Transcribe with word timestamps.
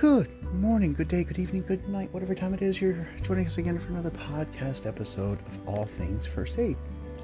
Good 0.00 0.30
morning, 0.54 0.94
good 0.94 1.08
day, 1.08 1.24
good 1.24 1.38
evening, 1.38 1.62
good 1.68 1.86
night, 1.86 2.10
whatever 2.10 2.34
time 2.34 2.54
it 2.54 2.62
is 2.62 2.80
you're 2.80 3.06
joining 3.22 3.46
us 3.46 3.58
again 3.58 3.78
for 3.78 3.88
another 3.88 4.08
podcast 4.08 4.86
episode 4.86 5.38
of 5.46 5.68
All 5.68 5.84
Things 5.84 6.24
First 6.24 6.58
Aid. 6.58 6.78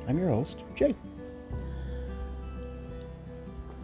I'm 0.06 0.18
your 0.18 0.28
host, 0.28 0.58
Jay. 0.76 0.94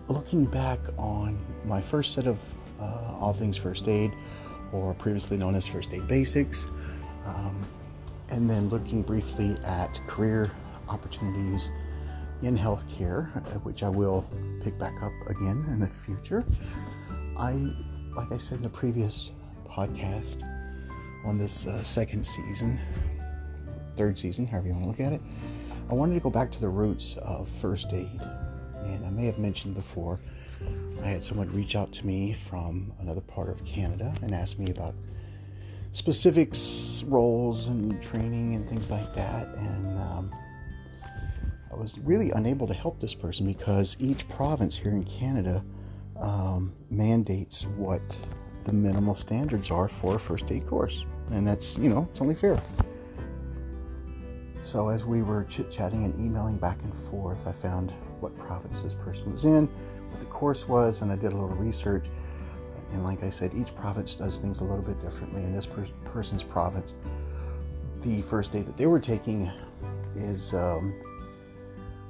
Looking 0.09 0.45
back 0.45 0.79
on 0.99 1.43
my 1.65 1.81
first 1.81 2.13
set 2.13 2.27
of 2.27 2.39
uh, 2.79 3.17
All 3.19 3.33
Things 3.33 3.57
First 3.57 3.89
Aid, 3.89 4.13
or 4.73 4.93
previously 4.93 5.39
known 5.39 5.55
as 5.55 5.67
First 5.67 5.91
Aid 5.95 6.07
Basics, 6.07 6.67
um, 7.25 7.65
and 8.29 8.51
then 8.51 8.69
looking 8.69 9.01
briefly 9.01 9.57
at 9.65 10.07
career 10.07 10.51
opportunities 10.91 11.71
in 12.43 12.59
healthcare, 12.59 13.35
uh, 13.37 13.59
which 13.61 13.83
I 13.83 13.89
will 13.89 14.27
pick 14.63 14.79
back 14.79 15.03
up 15.03 15.13
again 15.29 15.65
in 15.71 15.81
the 15.81 15.89
future. 15.89 16.45
I, 17.39 17.75
like 18.15 18.31
I 18.31 18.39
said 18.39 18.59
in 18.59 18.63
the 18.63 18.69
previous 18.69 19.31
podcast, 19.69 20.43
on 21.25 21.39
this 21.39 21.67
uh, 21.67 21.83
second 21.83 22.25
season, 22.25 22.79
third 23.97 24.19
season, 24.19 24.47
however 24.47 24.69
you 24.69 24.73
want 24.75 24.85
to 24.85 24.91
look 24.91 25.01
at 25.01 25.13
it, 25.13 25.21
I 25.91 25.95
wanted 25.95 26.15
to 26.15 26.21
go 26.21 26.31
back 26.31 26.51
to 26.53 26.61
the 26.61 26.69
roots 26.69 27.17
of 27.19 27.49
first 27.49 27.93
aid. 27.93 28.21
And 28.85 29.07
I 29.07 29.11
may 29.11 29.27
have 29.27 29.39
mentioned 29.39 29.75
before, 29.75 30.19
I 31.03 31.07
had 31.07 31.25
someone 31.25 31.49
reach 31.55 31.77
out 31.77 31.93
to 31.93 32.07
me 32.07 32.33
from 32.33 32.93
another 33.01 33.21
part 33.21 33.49
of 33.49 33.65
Canada 33.65 34.15
and 34.23 34.35
ask 34.35 34.59
me 34.59 34.71
about 34.71 34.95
specifics, 35.93 37.05
roles, 37.07 37.69
and 37.69 38.03
training 38.03 38.57
and 38.57 38.69
things 38.69 38.91
like 38.91 39.15
that. 39.15 39.47
And 39.57 39.99
um, 39.99 40.35
I 41.71 41.77
was 41.77 41.99
really 41.99 42.31
unable 42.33 42.67
to 42.67 42.75
help 42.75 43.01
this 43.01 43.15
person 43.15 43.47
because 43.47 43.97
each 43.99 44.29
province 44.29 44.77
here 44.77 44.93
in 44.93 45.05
Canada 45.05 45.65
um, 46.23 46.73
mandates 46.89 47.65
what 47.77 48.01
the 48.65 48.73
minimal 48.73 49.15
standards 49.15 49.71
are 49.71 49.89
for 49.89 50.15
a 50.15 50.19
first 50.19 50.51
aid 50.51 50.67
course. 50.67 51.05
And 51.31 51.47
that's, 51.47 51.77
you 51.77 51.91
know, 51.91 52.09
it's 52.11 52.21
only 52.21 52.35
fair. 52.35 52.61
So 54.63 54.89
as 54.89 55.05
we 55.05 55.23
were 55.23 55.45
chit 55.45 55.71
chatting 55.71 56.05
and 56.05 56.15
emailing 56.19 56.57
back 56.57 56.81
and 56.85 56.95
forth, 56.95 57.47
I 57.47 57.53
found 57.53 57.91
what 58.21 58.37
province 58.39 58.81
this 58.81 58.95
person 58.95 59.33
was 59.33 59.45
in, 59.45 59.67
what 59.67 60.21
the 60.21 60.27
course 60.27 60.69
was, 60.69 61.03
and 61.03 61.11
I 61.11 61.17
did 61.17 61.33
a 61.33 61.37
little 61.37 61.57
research. 61.57 62.07
And 62.93 63.03
like 63.03 63.25
I 63.25 63.31
said, 63.31 63.51
each 63.55 63.75
province 63.75 64.15
does 64.15 64.39
things 64.39 64.61
a 64.61 64.65
little 64.65 64.85
bit 64.85 65.03
differently. 65.03 65.43
In 65.43 65.53
this 65.53 65.67
per- 65.67 65.89
person's 66.05 66.45
province, 66.45 66.95
the 68.03 68.23
first 68.23 68.55
aid 68.55 68.67
that 68.67 68.77
they 68.77 68.87
were 68.87 69.01
taking 69.01 69.51
is 70.15 70.53
um, 70.55 70.95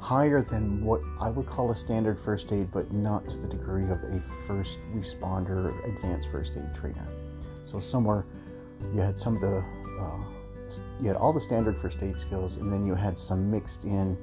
higher 0.03 0.42
than 0.42 0.84
what 0.84 1.00
I 1.20 1.31
would 1.31 1.47
call 1.47 1.70
a 1.70 1.77
standard 1.77 2.19
first 2.19 2.53
aid, 2.53 2.72
but 2.72 2.92
not 2.92 3.28
to 3.31 3.36
the 3.36 3.47
degree 3.47 3.84
of 3.84 4.03
a 4.03 4.20
first 4.48 4.78
responder, 4.92 5.72
advanced 5.86 6.28
first 6.28 6.53
aid 6.56 6.75
trainer. 6.75 7.06
So 7.64 7.78
somewhere 7.78 8.27
you 8.92 9.00
had 9.00 9.17
some 9.17 9.36
of 9.36 9.41
the, 9.41 9.64
uh, 10.00 10.80
you 11.00 11.06
had 11.06 11.17
all 11.17 11.33
the 11.33 11.41
standard 11.41 11.78
first 11.78 12.03
aid 12.03 12.19
skills, 12.19 12.56
and 12.56 12.70
then 12.73 12.84
you 12.84 12.97
had 12.97 13.17
some 13.17 13.48
mixed 13.48 13.84
in 13.84 14.19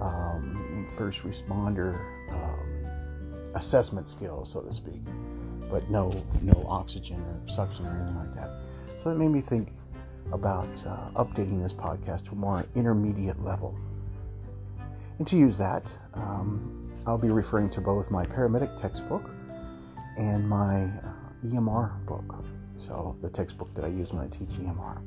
um, 0.00 0.86
first 0.96 1.22
responder 1.24 1.98
um, 2.30 3.52
assessment 3.56 4.08
skills, 4.08 4.52
so 4.52 4.60
to 4.60 4.72
speak, 4.72 5.00
but 5.68 5.90
no 5.90 6.12
no 6.42 6.64
oxygen 6.68 7.16
or 7.16 7.48
suction 7.48 7.86
or 7.86 7.90
anything 7.90 8.14
like 8.14 8.34
that. 8.36 8.50
So 9.02 9.10
it 9.10 9.16
made 9.16 9.32
me 9.32 9.40
think 9.40 9.72
about 10.32 10.68
uh, 10.86 11.10
updating 11.16 11.60
this 11.60 11.74
podcast 11.74 12.26
to 12.26 12.32
a 12.32 12.36
more 12.36 12.64
intermediate 12.76 13.42
level. 13.42 13.76
And 15.18 15.26
to 15.26 15.36
use 15.36 15.58
that, 15.58 15.92
um, 16.14 16.92
I'll 17.06 17.18
be 17.18 17.30
referring 17.30 17.70
to 17.70 17.80
both 17.80 18.10
my 18.10 18.24
paramedic 18.24 18.80
textbook 18.80 19.30
and 20.16 20.48
my 20.48 20.84
uh, 20.84 21.12
EMR 21.44 22.04
book. 22.06 22.44
So, 22.76 23.16
the 23.20 23.28
textbook 23.28 23.74
that 23.74 23.84
I 23.84 23.88
use 23.88 24.12
when 24.12 24.22
I 24.22 24.28
teach 24.28 24.50
EMR. 24.50 25.02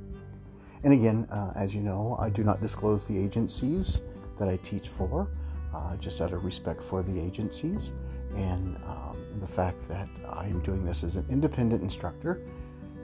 And 0.84 0.94
again, 0.94 1.26
uh, 1.32 1.54
as 1.56 1.74
you 1.74 1.82
know, 1.82 2.18
I 2.20 2.30
do 2.30 2.44
not 2.44 2.60
disclose 2.60 3.06
the 3.06 3.18
agencies 3.18 4.02
that 4.38 4.50
I 4.50 4.58
teach 4.58 4.90
for, 4.90 5.30
uh, 5.74 5.96
just 5.98 6.20
out 6.20 6.34
of 6.34 6.44
respect 6.44 6.84
for 6.84 7.02
the 7.04 7.20
agencies 7.22 7.94
and 8.36 8.76
um, 8.88 9.16
the 9.40 9.48
fact 9.48 9.88
that 9.88 10.10
I 10.28 10.48
am 10.48 10.60
doing 10.62 10.84
this 10.84 11.04
as 11.04 11.16
an 11.16 11.26
independent 11.30 11.82
instructor 11.82 12.42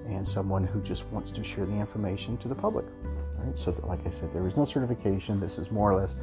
and 0.07 0.27
someone 0.27 0.65
who 0.65 0.81
just 0.81 1.05
wants 1.07 1.31
to 1.31 1.43
share 1.43 1.65
the 1.65 1.75
information 1.75 2.37
to 2.37 2.47
the 2.47 2.55
public. 2.55 2.85
All 3.05 3.45
right, 3.45 3.57
so, 3.57 3.71
like 3.83 4.05
I 4.05 4.09
said, 4.09 4.33
there 4.33 4.45
is 4.47 4.57
no 4.57 4.65
certification. 4.65 5.39
This 5.39 5.57
is 5.57 5.71
more 5.71 5.91
or 5.91 5.95
less 5.95 6.15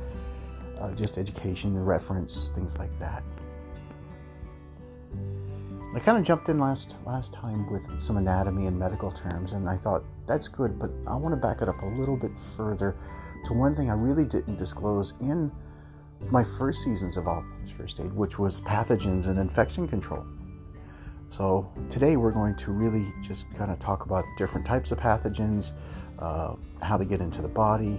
uh, 0.81 0.93
just 0.93 1.19
education, 1.19 1.85
reference, 1.85 2.49
things 2.55 2.77
like 2.79 2.97
that. 2.99 3.23
I 5.95 6.01
kind 6.01 6.19
of 6.19 6.25
jumped 6.25 6.49
in 6.49 6.59
last 6.59 6.97
last 7.07 7.33
time 7.33 7.71
with 7.71 8.01
some 8.01 8.17
anatomy 8.17 8.67
and 8.67 8.77
medical 8.77 9.13
terms, 9.13 9.53
and 9.53 9.69
I 9.69 9.77
thought 9.77 10.03
that's 10.27 10.49
good, 10.49 10.77
but 10.77 10.91
I 11.07 11.15
want 11.15 11.35
to 11.35 11.41
back 11.41 11.63
it 11.63 11.69
up 11.69 11.81
a 11.83 11.87
little 11.87 12.17
bit 12.17 12.33
further 12.57 12.97
to 13.47 13.53
one 13.53 13.77
thing 13.77 13.91
I 13.91 13.95
really 13.95 14.25
didn't 14.25 14.57
disclose 14.57 15.15
in 15.21 15.53
my 16.31 16.43
first 16.43 16.83
seasons 16.83 17.17
of 17.17 17.29
All 17.29 17.45
Things 17.57 17.71
First 17.71 18.01
Aid, 18.01 18.13
which 18.13 18.39
was 18.39 18.61
pathogens 18.61 19.29
and 19.29 19.39
infection 19.39 19.87
control. 19.87 20.27
So 21.29 21.71
today 21.91 22.17
we're 22.17 22.33
going 22.33 22.57
to 22.57 22.73
really 22.73 23.13
just 23.23 23.53
kind 23.55 23.71
of 23.71 23.79
talk 23.79 24.05
about 24.05 24.25
the 24.25 24.31
different 24.37 24.67
types 24.67 24.91
of 24.91 24.99
pathogens, 24.99 25.73
uh, 26.19 26.55
how 26.83 26.97
they 26.97 27.05
get 27.05 27.21
into 27.21 27.43
the 27.43 27.49
body, 27.49 27.99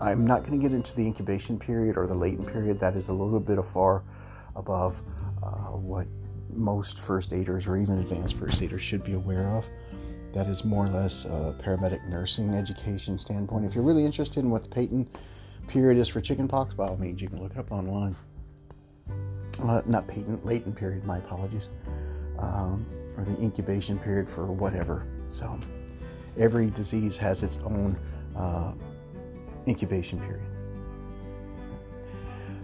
I'm 0.00 0.26
not 0.26 0.44
going 0.44 0.58
to 0.58 0.68
get 0.68 0.74
into 0.74 0.94
the 0.94 1.04
incubation 1.06 1.58
period 1.58 1.96
or 1.96 2.06
the 2.06 2.14
latent 2.14 2.48
period. 2.48 2.80
That 2.80 2.94
is 2.94 3.08
a 3.08 3.12
little 3.12 3.40
bit 3.40 3.62
far 3.64 4.02
above 4.56 5.02
uh, 5.42 5.72
what 5.72 6.06
most 6.52 6.98
first 6.98 7.32
aiders 7.32 7.66
or 7.66 7.76
even 7.76 7.98
advanced 7.98 8.36
first 8.36 8.62
aiders 8.62 8.82
should 8.82 9.04
be 9.04 9.12
aware 9.12 9.48
of. 9.48 9.64
That 10.32 10.46
is 10.46 10.64
more 10.64 10.86
or 10.86 10.88
less 10.88 11.24
a 11.24 11.54
paramedic 11.62 12.08
nursing 12.08 12.54
education 12.54 13.18
standpoint. 13.18 13.64
If 13.64 13.74
you're 13.74 13.84
really 13.84 14.04
interested 14.04 14.44
in 14.44 14.50
what 14.50 14.62
the 14.62 14.68
patent 14.68 15.08
period 15.66 15.98
is 15.98 16.08
for 16.08 16.20
chickenpox, 16.20 16.74
by 16.74 16.88
all 16.88 16.96
means, 16.96 17.20
you 17.20 17.28
can 17.28 17.42
look 17.42 17.52
it 17.52 17.58
up 17.58 17.70
online. 17.72 18.16
Uh, 19.62 19.82
not 19.86 20.06
patent, 20.06 20.44
latent 20.46 20.76
period, 20.76 21.04
my 21.04 21.18
apologies. 21.18 21.68
Um, 22.38 22.86
or 23.18 23.24
the 23.24 23.38
incubation 23.42 23.98
period 23.98 24.28
for 24.28 24.46
whatever. 24.46 25.06
So 25.30 25.60
every 26.38 26.70
disease 26.70 27.16
has 27.16 27.42
its 27.42 27.58
own 27.64 27.98
uh, 28.36 28.72
incubation 29.66 30.18
period. 30.20 30.46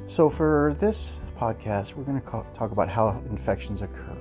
So, 0.07 0.31
for 0.31 0.77
this 0.79 1.13
podcast, 1.37 1.95
we're 1.95 2.05
going 2.05 2.21
to 2.21 2.27
talk 2.27 2.71
about 2.71 2.89
how 2.89 3.21
infections 3.29 3.83
occur 3.83 4.17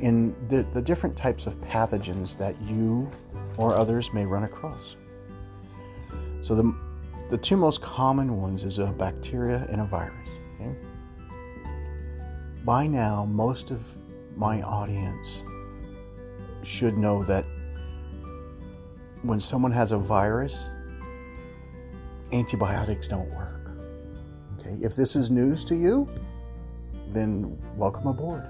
in 0.00 0.34
the, 0.48 0.66
the 0.74 0.82
different 0.82 1.16
types 1.16 1.46
of 1.46 1.58
pathogens 1.62 2.36
that 2.38 2.60
you 2.62 3.10
or 3.56 3.74
others 3.74 4.12
may 4.12 4.26
run 4.26 4.44
across. 4.44 4.96
So, 6.42 6.54
the, 6.54 6.76
the 7.30 7.38
two 7.38 7.56
most 7.56 7.80
common 7.80 8.40
ones 8.40 8.62
is 8.62 8.78
a 8.78 8.86
bacteria 8.86 9.66
and 9.70 9.80
a 9.80 9.84
virus. 9.84 10.28
Okay? 10.60 10.74
By 12.64 12.86
now, 12.86 13.24
most 13.24 13.70
of 13.70 13.82
my 14.36 14.60
audience 14.62 15.42
should 16.62 16.98
know 16.98 17.24
that 17.24 17.44
when 19.22 19.40
someone 19.40 19.72
has 19.72 19.92
a 19.92 19.98
virus, 19.98 20.66
antibiotics 22.32 23.08
don't 23.08 23.30
work. 23.30 23.70
Okay, 24.58 24.76
if 24.82 24.96
this 24.96 25.16
is 25.16 25.30
news 25.30 25.64
to 25.64 25.74
you, 25.74 26.08
then 27.08 27.58
welcome 27.76 28.06
aboard. 28.06 28.44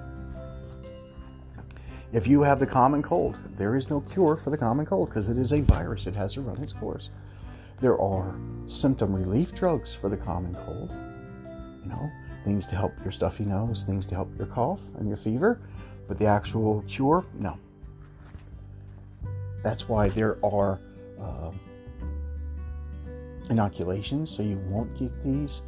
If 2.12 2.26
you 2.26 2.42
have 2.42 2.60
the 2.60 2.66
common 2.66 3.02
cold, 3.02 3.36
there 3.58 3.74
is 3.74 3.90
no 3.90 4.00
cure 4.00 4.36
for 4.36 4.50
the 4.50 4.56
common 4.56 4.86
cold 4.86 5.08
because 5.08 5.28
it 5.28 5.36
is 5.36 5.52
a 5.52 5.60
virus. 5.60 6.06
It 6.06 6.14
has 6.14 6.34
to 6.34 6.40
run 6.40 6.62
its 6.62 6.72
course. 6.72 7.10
There 7.80 8.00
are 8.00 8.34
symptom 8.66 9.14
relief 9.14 9.54
drugs 9.54 9.94
for 9.94 10.08
the 10.08 10.16
common 10.16 10.54
cold. 10.54 10.90
You 11.82 11.90
know, 11.90 12.10
things 12.44 12.64
to 12.66 12.76
help 12.76 12.92
your 13.02 13.12
stuffy 13.12 13.44
nose, 13.44 13.82
things 13.82 14.06
to 14.06 14.14
help 14.14 14.30
your 14.38 14.46
cough 14.46 14.80
and 14.98 15.06
your 15.06 15.16
fever, 15.16 15.60
but 16.08 16.18
the 16.18 16.26
actual 16.26 16.82
cure, 16.88 17.24
no. 17.34 17.58
That's 19.62 19.88
why 19.88 20.08
there 20.08 20.38
are 20.44 20.78
uh, 21.20 21.50
inoculations 23.50 24.30
so 24.30 24.42
you 24.42 24.58
won't 24.68 24.96
get 24.98 25.12
these 25.22 25.62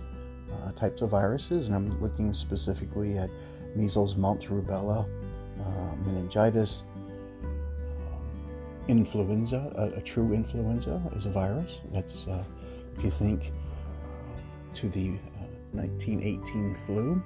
uh, 0.53 0.73
types 0.73 1.03
of 1.03 1.11
viruses. 1.11 1.67
And 1.67 1.77
I'm 1.77 2.01
looking 2.01 2.35
specifically 2.35 3.19
at 3.19 3.31
measles, 3.75 4.17
mumps, 4.17 4.47
rubella, 4.47 5.07
uh, 5.61 5.97
meningitis, 6.07 6.85
um, 7.45 7.51
influenza. 8.89 9.73
A, 9.77 9.99
a, 9.99 10.03
true 10.03 10.33
influenza 10.33 11.01
is 11.17 11.27
a 11.27 11.31
virus. 11.31 11.81
That's, 11.93 12.27
uh, 12.27 12.45
if 12.97 13.05
you 13.05 13.11
think 13.11 13.53
uh, 14.03 14.75
to 14.77 14.89
the 14.89 15.11
1918 15.73 16.75
uh, 16.75 16.87
flu, 16.87 17.23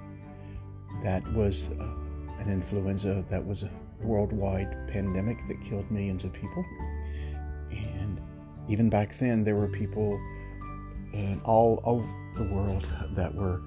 that 1.02 1.26
was 1.32 1.70
uh, 1.80 1.84
an 2.40 2.50
influenza 2.50 3.24
that 3.30 3.44
was 3.44 3.62
a 3.62 3.70
worldwide 4.00 4.88
pandemic 4.88 5.38
that 5.48 5.62
killed 5.62 5.90
millions 5.90 6.24
of 6.24 6.32
people. 6.32 6.64
And 7.70 8.20
even 8.68 8.90
back 8.90 9.16
then, 9.18 9.44
there 9.44 9.54
were 9.54 9.68
people 9.68 10.20
and 11.12 11.40
all 11.44 11.80
over 11.84 12.06
the 12.36 12.44
world 12.52 12.86
that 13.14 13.34
were 13.34 13.62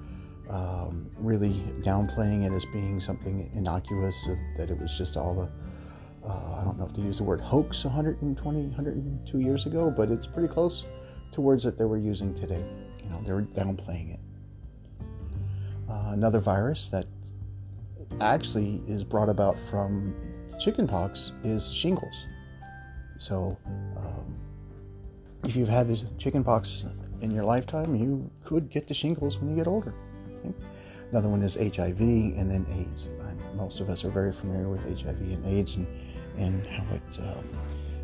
um, 0.50 1.10
really 1.16 1.54
downplaying 1.82 2.46
it 2.46 2.52
as 2.54 2.64
being 2.66 3.00
something 3.00 3.50
innocuous, 3.54 4.28
that 4.56 4.70
it 4.70 4.78
was 4.78 4.96
just 4.96 5.16
all 5.16 5.34
the 5.34 5.50
uh, 6.28 6.58
I 6.60 6.64
don't 6.64 6.76
know 6.76 6.86
if 6.86 6.92
to 6.94 7.00
use 7.00 7.18
the 7.18 7.24
word 7.24 7.40
hoax 7.40 7.84
120, 7.84 8.60
102 8.60 9.38
years 9.38 9.66
ago, 9.66 9.92
but 9.96 10.10
it's 10.10 10.26
pretty 10.26 10.48
close 10.48 10.84
to 11.32 11.40
words 11.40 11.62
that 11.64 11.78
they 11.78 11.84
were 11.84 11.98
using 11.98 12.34
today. 12.34 12.64
You 13.04 13.10
know, 13.10 13.22
they 13.22 13.32
were 13.32 13.42
downplaying 13.42 14.14
it. 14.14 14.20
Uh, 15.88 16.10
another 16.10 16.40
virus 16.40 16.88
that 16.88 17.06
actually 18.20 18.82
is 18.88 19.04
brought 19.04 19.28
about 19.28 19.56
from 19.70 20.16
chickenpox 20.58 21.32
is 21.44 21.72
shingles. 21.72 22.26
So, 23.18 23.56
um, 23.96 24.36
if 25.44 25.54
you've 25.54 25.68
had 25.68 25.86
the 25.86 26.02
chickenpox 26.18 26.86
in 27.20 27.30
your 27.30 27.44
lifetime, 27.44 27.94
you 27.94 28.30
could 28.44 28.70
get 28.70 28.88
the 28.88 28.94
shingles 28.94 29.38
when 29.38 29.50
you 29.50 29.56
get 29.56 29.66
older. 29.66 29.94
Okay? 30.38 30.54
Another 31.10 31.28
one 31.28 31.42
is 31.42 31.54
HIV 31.54 32.00
and 32.00 32.50
then 32.50 32.66
AIDS. 32.78 33.08
Most 33.54 33.80
of 33.80 33.88
us 33.88 34.04
are 34.04 34.10
very 34.10 34.32
familiar 34.32 34.68
with 34.68 34.82
HIV 35.00 35.20
and 35.20 35.46
AIDS 35.46 35.76
and, 35.76 35.86
and 36.36 36.66
how 36.66 36.84
it, 36.94 37.18
uh, 37.20 37.34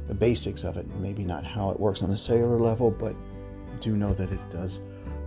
the 0.07 0.15
basics 0.15 0.65
of 0.65 0.77
it, 0.77 0.87
maybe 0.97 1.25
not 1.25 1.45
how 1.45 1.71
it 1.71 1.79
works 1.79 2.03
on 2.03 2.11
a 2.11 2.19
cellular 2.19 2.59
level, 2.59 2.91
but 2.91 3.15
do 3.81 3.97
know 3.97 4.15
that 4.15 4.33
it 4.33 4.41
does 4.51 4.81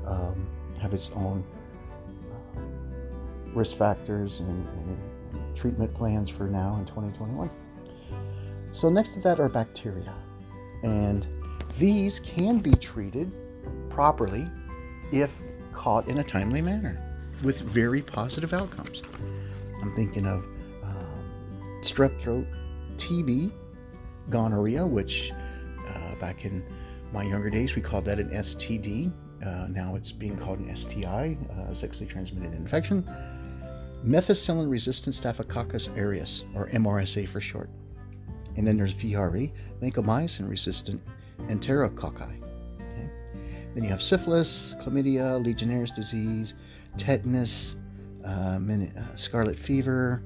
um, 0.05 0.47
have 0.79 0.93
its 0.93 1.11
own 1.15 1.43
uh, 2.31 2.59
risk 3.53 3.77
factors 3.77 4.39
and, 4.39 4.67
and 4.85 5.55
treatment 5.55 5.93
plans 5.93 6.29
for 6.29 6.47
now 6.47 6.75
in 6.77 6.85
2021. 6.85 7.49
So, 8.71 8.89
next 8.89 9.13
to 9.13 9.19
that 9.21 9.39
are 9.39 9.47
bacteria. 9.47 10.13
And 10.83 11.25
these 11.77 12.19
can 12.19 12.59
be 12.59 12.71
treated 12.71 13.31
properly 13.95 14.45
if 15.13 15.31
caught 15.73 16.09
in 16.09 16.17
a 16.17 16.23
timely 16.23 16.61
manner 16.61 16.99
with 17.43 17.61
very 17.61 18.01
positive 18.01 18.53
outcomes. 18.53 19.01
I'm 19.81 19.95
thinking 19.95 20.25
of 20.25 20.43
um, 20.83 21.81
strep 21.81 22.19
throat, 22.21 22.45
TB, 22.97 23.53
gonorrhea, 24.29 24.85
which 24.85 25.31
uh, 25.87 26.15
back 26.15 26.43
in 26.43 26.61
my 27.13 27.23
younger 27.23 27.49
days 27.49 27.73
we 27.75 27.81
called 27.81 28.03
that 28.05 28.19
an 28.19 28.29
STD. 28.31 29.13
Uh, 29.41 29.67
now 29.67 29.95
it's 29.95 30.11
being 30.11 30.35
called 30.35 30.59
an 30.59 30.75
STI, 30.75 31.37
uh, 31.57 31.73
sexually 31.73 32.05
transmitted 32.05 32.53
infection. 32.53 33.01
Methicillin 34.05 34.69
resistant 34.69 35.15
Staphylococcus 35.15 35.87
aureus, 35.95 36.43
or 36.53 36.67
MRSA 36.67 37.29
for 37.29 37.39
short. 37.39 37.69
And 38.57 38.67
then 38.67 38.75
there's 38.75 38.93
VRE, 38.93 39.53
vancomycin 39.81 40.49
resistant 40.49 41.01
enterococci. 41.47 42.44
Then 43.75 43.83
you 43.83 43.89
have 43.89 44.01
syphilis, 44.01 44.73
chlamydia, 44.81 45.43
Legionnaire's 45.43 45.91
disease, 45.91 46.53
tetanus, 46.97 47.75
uh, 48.25 48.57
uh, 48.57 49.15
scarlet 49.15 49.59
fever, 49.59 50.23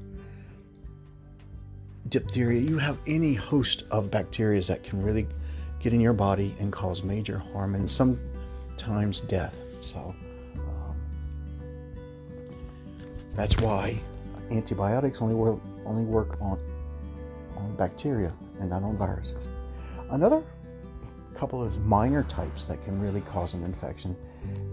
diphtheria. 2.10 2.62
You 2.62 2.78
have 2.78 3.00
any 3.08 3.34
host 3.34 3.86
of 3.90 4.12
bacteria 4.12 4.62
that 4.64 4.84
can 4.84 5.02
really 5.02 5.28
get 5.80 5.94
in 5.94 6.00
your 6.00 6.14
body 6.14 6.56
and 6.60 6.72
cause 6.72 7.02
major 7.02 7.40
harm 7.40 7.74
and 7.74 7.90
sometimes 7.90 9.22
death. 9.22 9.56
So 9.82 10.14
um, 10.56 10.96
that's 13.36 13.58
why 13.58 14.00
antibiotics 14.52 15.22
only 15.24 15.36
work 15.36 15.60
only 15.86 16.04
work 16.04 16.40
on 16.40 16.60
on 17.56 17.76
bacteria 17.76 18.32
and 18.60 18.70
not 18.70 18.84
on 18.84 18.96
viruses. 18.96 19.48
Another 20.12 20.44
couple 21.40 21.64
of 21.64 21.86
minor 21.86 22.24
types 22.24 22.66
that 22.66 22.84
can 22.84 23.00
really 23.00 23.22
cause 23.22 23.54
an 23.54 23.64
infection 23.64 24.14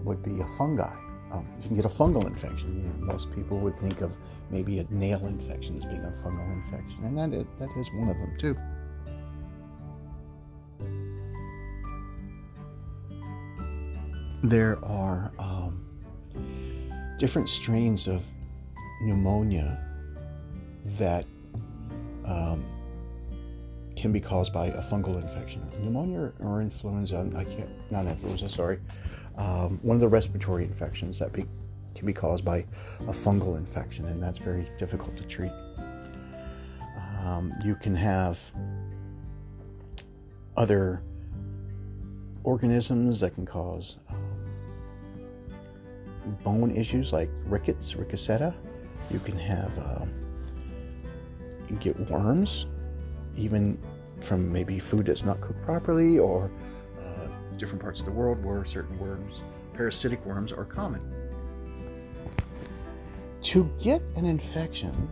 would 0.03 0.21
be 0.21 0.41
a 0.41 0.45
fungi. 0.57 0.93
Um, 1.31 1.47
you 1.61 1.67
can 1.67 1.75
get 1.77 1.85
a 1.85 1.89
fungal 1.89 2.25
infection. 2.27 2.93
Most 2.99 3.33
people 3.33 3.57
would 3.59 3.79
think 3.79 4.01
of 4.01 4.17
maybe 4.49 4.79
a 4.79 4.85
nail 4.89 5.25
infection 5.25 5.77
as 5.77 5.85
being 5.85 6.03
a 6.03 6.11
fungal 6.23 6.51
infection, 6.53 7.05
and 7.05 7.17
that 7.17 7.33
is, 7.33 7.45
that 7.59 7.69
is 7.77 7.89
one 7.93 8.09
of 8.09 8.17
them 8.17 8.37
too. 8.37 8.55
There 14.43 14.83
are 14.83 15.31
um, 15.39 15.85
different 17.17 17.47
strains 17.47 18.07
of 18.07 18.23
pneumonia 19.01 19.83
that 20.97 21.25
um, 22.25 22.63
can 24.07 24.13
be 24.13 24.21
caused 24.21 24.53
by 24.53 24.67
a 24.67 24.81
fungal 24.81 25.21
infection. 25.21 25.61
Pneumonia 25.83 26.31
or 26.39 26.61
influenza, 26.61 27.29
I 27.35 27.43
can't, 27.43 27.69
not 27.91 28.05
influenza, 28.05 28.47
sorry. 28.47 28.79
Um, 29.37 29.79
one 29.81 29.95
of 29.95 29.99
the 29.99 30.07
respiratory 30.07 30.63
infections 30.63 31.19
that 31.19 31.33
be, 31.33 31.45
can 31.93 32.05
be 32.05 32.13
caused 32.13 32.45
by 32.45 32.59
a 33.01 33.11
fungal 33.11 33.57
infection, 33.57 34.05
and 34.05 34.23
that's 34.23 34.37
very 34.37 34.71
difficult 34.79 35.17
to 35.17 35.23
treat. 35.23 35.51
Um, 37.19 37.51
you 37.65 37.75
can 37.75 37.93
have 37.95 38.39
other 40.55 41.03
organisms 42.45 43.19
that 43.19 43.33
can 43.33 43.45
cause 43.45 43.97
um, 44.09 44.21
bone 46.45 46.71
issues 46.71 47.11
like 47.11 47.29
rickets, 47.43 47.91
ricketsetta. 47.91 48.53
You 49.11 49.19
can 49.19 49.37
have 49.37 49.77
uh, 49.77 50.05
you 51.63 51.67
can 51.67 51.77
get 51.79 51.99
worms 52.09 52.67
even 53.37 53.77
from 54.21 54.51
maybe 54.51 54.79
food 54.79 55.05
that's 55.05 55.23
not 55.23 55.39
cooked 55.41 55.61
properly 55.63 56.19
or 56.19 56.51
uh, 56.99 57.27
different 57.57 57.81
parts 57.81 57.99
of 57.99 58.05
the 58.05 58.11
world 58.11 58.43
where 58.43 58.63
certain 58.65 58.97
worms, 58.99 59.41
parasitic 59.73 60.23
worms, 60.25 60.51
are 60.51 60.65
common. 60.65 61.01
To 63.43 63.69
get 63.81 64.01
an 64.15 64.25
infection 64.25 65.09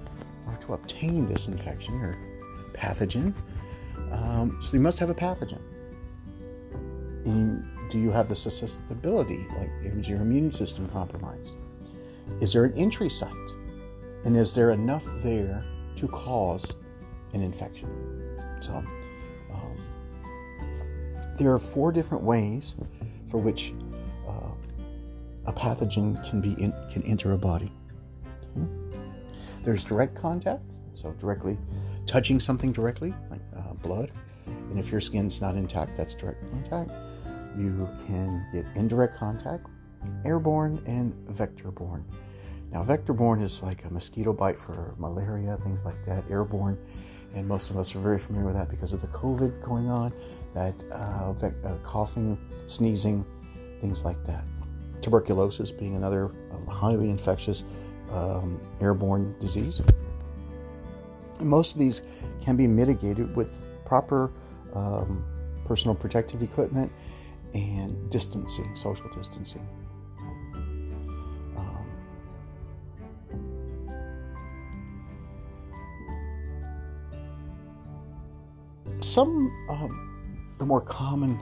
or 0.48 0.58
to 0.66 0.74
obtain 0.74 1.28
this 1.28 1.48
infection 1.48 1.96
or 2.02 2.18
pathogen, 2.74 3.34
um, 4.12 4.60
so 4.62 4.76
you 4.76 4.82
must 4.82 5.00
have 5.00 5.10
a 5.10 5.16
pathogen. 5.16 5.62
And 7.26 7.66
do 7.90 8.00
you 8.00 8.12
have 8.12 8.28
the 8.28 8.36
susceptibility? 8.36 9.46
Like, 9.58 9.72
is 9.84 10.10
your 10.10 10.22
immune 10.22 10.52
system 10.52 10.90
compromised? 10.90 11.50
Is 12.42 12.54
there 12.54 12.66
an 12.66 12.74
entry 12.74 13.10
site? 13.10 13.32
And 14.26 14.36
is 14.36 14.54
there 14.54 14.72
enough 14.72 15.04
there 15.22 15.64
to 15.96 16.08
cause 16.08 16.66
an 17.36 17.42
infection. 17.42 17.90
So, 18.60 18.84
there 21.38 21.52
are 21.52 21.60
four 21.60 21.92
different 21.92 22.24
ways 22.24 22.76
for 23.30 23.38
which 23.38 23.74
uh, 24.28 24.52
a 25.46 25.54
pathogen 25.54 26.28
can 26.30 26.42
be 26.42 26.54
in, 26.62 26.74
can 26.92 27.04
enter 27.04 27.34
a 27.34 27.38
body. 27.38 27.72
Okay. 28.58 28.98
There's 29.64 29.84
direct 29.84 30.16
contact, 30.16 30.64
so 30.94 31.12
directly 31.14 31.58
touching 32.06 32.40
something 32.40 32.72
directly, 32.72 33.14
like 33.30 33.42
uh, 33.56 33.74
blood, 33.74 34.12
and 34.46 34.80
if 34.80 34.92
your 34.92 35.02
skin's 35.02 35.42
not 35.42 35.56
intact, 35.56 35.98
that's 35.98 36.14
direct 36.14 36.50
contact. 36.52 36.92
You 37.58 37.90
can 38.06 38.46
get 38.54 38.66
indirect 38.76 39.16
contact, 39.16 39.68
airborne, 40.24 40.84
and 40.86 41.14
vector-borne. 41.30 42.06
Now, 42.72 42.84
vector-borne 42.84 43.42
is 43.42 43.64
like 43.64 43.86
a 43.86 43.90
mosquito 43.90 44.34
bite 44.34 44.60
for 44.60 44.94
malaria, 44.98 45.56
things 45.58 45.86
like 45.86 46.04
that. 46.06 46.30
Airborne 46.30 46.78
and 47.36 47.48
most 47.48 47.70
of 47.70 47.78
us 47.78 47.94
are 47.96 48.00
very 48.00 48.18
familiar 48.18 48.48
with 48.48 48.56
that 48.56 48.70
because 48.70 48.94
of 48.94 49.02
the 49.02 49.08
COVID 49.08 49.62
going 49.62 49.90
on, 49.90 50.14
that 50.54 50.74
uh, 50.92 51.34
uh, 51.34 51.78
coughing, 51.84 52.38
sneezing, 52.66 53.26
things 53.82 54.06
like 54.06 54.24
that. 54.26 54.44
Tuberculosis 55.02 55.72
being 55.72 55.96
another 55.96 56.32
uh, 56.52 56.72
highly 56.72 57.10
infectious 57.10 57.64
um, 58.12 58.60
airborne 58.82 59.36
disease. 59.40 59.82
Most 61.42 61.74
of 61.74 61.80
these 61.80 62.02
can 62.42 62.56
be 62.56 62.66
mitigated 62.66 63.36
with 63.36 63.62
proper 63.86 64.32
um, 64.74 65.24
personal 65.66 65.94
protective 65.94 66.42
equipment 66.42 66.92
and 67.54 68.10
distancing, 68.10 68.74
social 68.76 69.10
distancing. 69.16 69.68
Some 79.06 79.52
of 79.70 79.92
the 80.58 80.66
more 80.66 80.82
common 80.82 81.40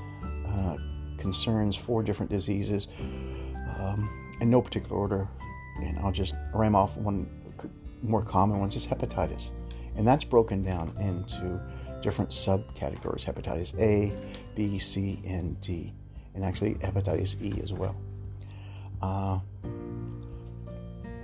uh, 0.47 0.77
concerns 1.17 1.75
for 1.75 2.03
different 2.03 2.31
diseases, 2.31 2.87
um, 3.77 4.09
in 4.41 4.49
no 4.49 4.61
particular 4.61 4.95
order, 4.95 5.27
and 5.81 5.97
I'll 5.99 6.11
just 6.11 6.33
ram 6.53 6.75
off 6.75 6.97
one 6.97 7.29
more 8.01 8.21
common 8.21 8.59
ones 8.59 8.75
is 8.75 8.85
hepatitis, 8.85 9.51
and 9.95 10.07
that's 10.07 10.23
broken 10.23 10.63
down 10.63 10.93
into 10.99 11.61
different 12.01 12.31
subcategories: 12.31 13.23
hepatitis 13.23 13.77
A, 13.79 14.11
B, 14.55 14.77
C, 14.79 15.21
and 15.25 15.59
D, 15.61 15.93
and 16.35 16.43
actually 16.43 16.75
hepatitis 16.75 17.41
E 17.41 17.61
as 17.63 17.71
well. 17.71 17.95
Uh, 19.01 19.39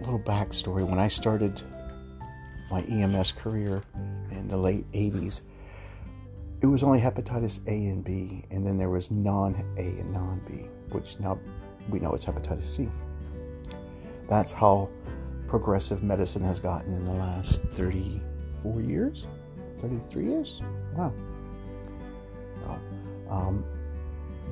little 0.02 0.20
backstory: 0.20 0.88
when 0.88 1.00
I 1.00 1.10
started 1.10 1.62
my 2.72 2.82
EMS 2.84 3.34
career 3.34 3.84
in 4.32 4.48
the 4.48 4.58
late 4.58 4.90
80s, 4.92 5.42
it 6.62 6.66
was 6.66 6.84
only 6.84 7.00
hepatitis 7.00 7.66
A 7.68 7.72
and 7.72 8.04
B, 8.04 8.44
and 8.52 8.66
then 8.66 8.78
there 8.78 8.90
was 8.90 9.12
non 9.12 9.56
A 9.78 9.82
and 9.82 10.14
non 10.14 10.42
B, 10.48 10.68
which 10.92 11.20
now 11.20 11.40
we 11.90 12.00
know 12.00 12.14
it's 12.14 12.26
hepatitis 12.26 12.68
C. 12.68 12.90
That's 14.28 14.52
how 14.52 14.90
progressive 15.48 16.04
medicine 16.04 16.44
has 16.44 16.60
gotten 16.60 16.94
in 16.94 17.06
the 17.06 17.14
last 17.14 17.62
34 17.74 18.82
years, 18.82 19.26
33 19.80 20.26
years. 20.26 20.62
Wow. 20.96 21.14
Um, 23.30 23.64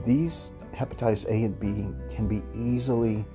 these 0.06 0.52
hepatitis 0.74 1.26
A 1.26 1.44
and 1.44 1.60
B 1.60 1.88
can 2.14 2.28
be 2.28 2.44
easily 2.56 3.26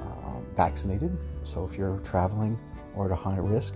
uh, 0.00 0.40
vaccinated. 0.54 1.16
So 1.44 1.64
if 1.64 1.76
you're 1.76 1.98
traveling 1.98 2.58
or 2.94 3.06
at 3.06 3.10
a 3.10 3.16
high 3.16 3.38
risk, 3.38 3.74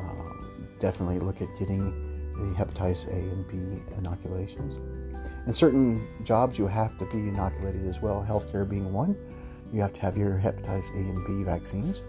uh, 0.00 0.32
definitely 0.78 1.18
look 1.18 1.42
at 1.42 1.48
getting 1.58 2.01
the 2.36 2.54
hepatitis 2.54 3.06
A 3.08 3.12
and 3.12 3.46
B 3.48 3.82
inoculations. 3.96 4.74
In 5.46 5.52
certain 5.52 6.06
jobs, 6.24 6.58
you 6.58 6.66
have 6.66 6.96
to 6.98 7.06
be 7.06 7.28
inoculated 7.28 7.86
as 7.86 8.00
well, 8.00 8.24
healthcare 8.28 8.68
being 8.68 8.92
one. 8.92 9.16
You 9.72 9.80
have 9.80 9.92
to 9.94 10.00
have 10.00 10.16
your 10.16 10.38
hepatitis 10.38 10.90
A 10.94 10.98
and 10.98 11.26
B 11.26 11.42
vaccines. 11.44 12.02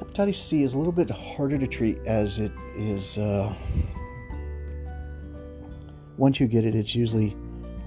Hepatitis 0.00 0.36
C 0.36 0.62
is 0.62 0.74
a 0.74 0.78
little 0.78 0.92
bit 0.92 1.10
harder 1.10 1.58
to 1.58 1.66
treat 1.66 1.98
as 2.06 2.38
it 2.38 2.52
is. 2.76 3.18
Uh, 3.18 3.54
once 6.16 6.40
you 6.40 6.46
get 6.46 6.64
it, 6.64 6.74
it's 6.74 6.94
usually 6.94 7.36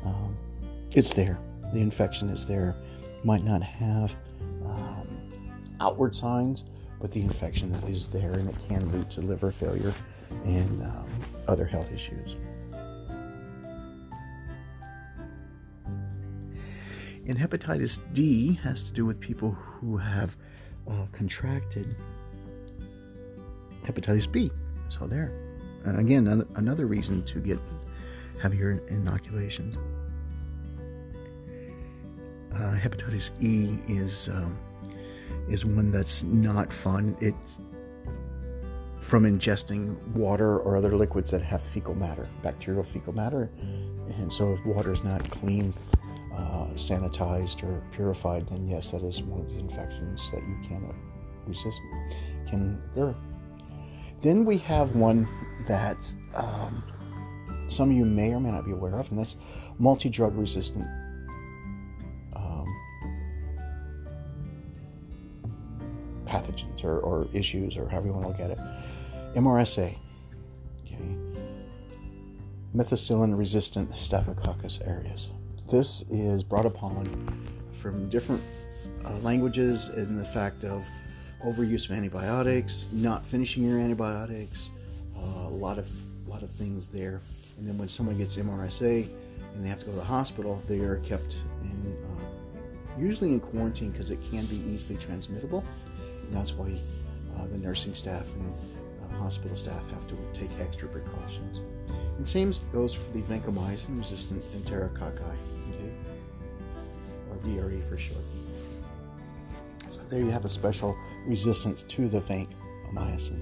um, 0.06 0.38
it's 0.92 1.14
there. 1.14 1.40
The 1.74 1.80
infection 1.80 2.30
is 2.30 2.46
there. 2.46 2.76
Might 3.24 3.44
not 3.44 3.62
have 3.62 4.14
um, 4.66 5.08
outward 5.80 6.16
signs, 6.16 6.64
but 7.00 7.12
the 7.12 7.22
infection 7.22 7.74
is 7.88 8.08
there, 8.08 8.34
and 8.34 8.50
it 8.50 8.56
can 8.68 8.92
lead 8.92 9.10
to 9.12 9.22
liver 9.22 9.52
failure 9.52 9.94
and 10.46 10.84
um, 10.84 11.08
other 11.48 11.66
health 11.66 11.92
issues. 11.92 12.36
And 17.28 17.38
hepatitis 17.38 18.00
D 18.14 18.54
has 18.64 18.84
to 18.84 18.92
do 18.92 19.06
with 19.06 19.20
people 19.20 19.52
who 19.52 19.98
have 19.98 20.36
uh, 20.90 21.06
contracted 21.12 21.96
hepatitis 23.86 24.32
B. 24.32 24.52
So 24.90 25.08
there. 25.08 25.32
And 25.86 26.00
again, 26.00 26.46
another 26.56 26.86
reason 26.86 27.24
to 27.24 27.40
get 27.40 27.60
have 28.42 28.54
your 28.54 28.72
inoculations. 28.88 29.78
Uh, 32.54 32.76
hepatitis 32.76 33.30
E 33.40 33.78
is 33.88 34.28
um, 34.30 34.58
is 35.50 35.64
one 35.64 35.92
that's 35.92 36.24
not 36.24 36.72
fun. 36.74 37.16
It's 37.22 37.58
from 39.12 39.26
ingesting 39.26 40.02
water 40.14 40.60
or 40.60 40.78
other 40.78 40.96
liquids 40.96 41.30
that 41.32 41.42
have 41.42 41.62
fecal 41.62 41.94
matter, 41.94 42.30
bacterial 42.44 42.82
fecal 42.82 43.12
matter, 43.12 43.52
and 44.18 44.32
so 44.32 44.54
if 44.54 44.66
water 44.66 44.94
is 44.94 45.04
not 45.04 45.30
clean, 45.30 45.74
uh, 46.34 46.68
sanitized 46.76 47.62
or 47.62 47.84
purified, 47.92 48.48
then 48.48 48.66
yes, 48.70 48.92
that 48.92 49.04
is 49.04 49.22
one 49.22 49.42
of 49.42 49.50
the 49.50 49.60
infections 49.60 50.32
that 50.32 50.42
you 50.48 50.58
cannot 50.66 50.96
resist, 51.46 51.78
can 52.48 52.82
occur. 52.94 53.14
Then 54.22 54.46
we 54.46 54.58
have 54.60 54.96
one 54.96 55.28
that 55.68 55.98
um, 56.34 56.82
some 57.68 57.90
of 57.90 57.98
you 57.98 58.06
may 58.06 58.34
or 58.34 58.40
may 58.40 58.52
not 58.52 58.64
be 58.64 58.72
aware 58.72 58.98
of, 58.98 59.10
and 59.10 59.20
that's 59.20 59.36
multi 59.78 60.08
drug 60.08 60.38
resistant 60.38 60.86
um, 62.38 62.66
pathogens 66.26 66.86
or, 66.86 67.00
or, 67.00 67.28
issues, 67.34 67.76
or 67.76 67.90
however 67.90 68.08
you 68.08 68.14
want 68.14 68.24
to 68.24 68.30
look 68.30 68.40
at 68.40 68.52
it. 68.52 68.60
MRSA, 69.36 69.96
okay, 70.82 71.16
methicillin 72.76 73.38
resistant 73.38 73.90
staphylococcus 73.98 74.80
aureus. 74.86 75.30
This 75.70 76.04
is 76.10 76.44
brought 76.44 76.66
upon 76.66 77.48
from 77.72 78.10
different 78.10 78.42
uh, 79.06 79.16
languages 79.20 79.88
in 79.90 80.18
the 80.18 80.26
fact 80.26 80.66
of 80.66 80.86
overuse 81.46 81.90
of 81.90 81.96
antibiotics, 81.96 82.90
not 82.92 83.26
finishing 83.26 83.64
your 83.64 83.80
antibiotics, 83.80 84.70
uh, 85.18 85.48
a 85.48 85.50
lot 85.50 85.80
of 85.80 85.90
lot 86.28 86.44
of 86.44 86.52
things 86.52 86.88
there. 86.88 87.22
And 87.58 87.68
then 87.68 87.78
when 87.78 87.88
someone 87.88 88.18
gets 88.18 88.36
MRSA 88.36 89.08
and 89.54 89.64
they 89.64 89.70
have 89.70 89.80
to 89.80 89.86
go 89.86 89.92
to 89.92 89.98
the 89.98 90.04
hospital, 90.04 90.62
they 90.68 90.80
are 90.80 90.98
kept 90.98 91.38
in 91.62 91.98
uh, 92.04 93.00
usually 93.00 93.32
in 93.32 93.40
quarantine 93.40 93.92
because 93.92 94.12
it 94.12 94.20
can 94.30 94.46
be 94.48 94.58
easily 94.58 94.98
transmittable. 94.98 95.64
And 96.24 96.36
that's 96.36 96.52
why 96.52 96.78
uh, 97.38 97.48
the 97.48 97.58
nursing 97.58 97.96
staff 97.96 98.26
and 98.36 98.54
hospital 99.18 99.56
staff 99.58 99.82
have 99.92 100.08
to 100.08 100.18
take 100.34 100.50
extra 100.60 100.88
precautions. 100.88 101.60
And 102.18 102.28
same 102.28 102.54
goes 102.72 102.94
for 102.94 103.12
the 103.12 103.22
vancomycin 103.22 103.98
resistant 103.98 104.44
enterococci, 104.54 105.22
okay? 105.22 105.92
or 107.30 107.38
VRE 107.38 107.88
for 107.88 107.98
short 107.98 108.24
So 109.90 110.00
there 110.10 110.20
you 110.20 110.30
have 110.30 110.46
a 110.46 110.50
special 110.50 110.96
resistance 111.26 111.84
to 111.84 112.08
the 112.08 112.20
vancomycin. 112.22 113.40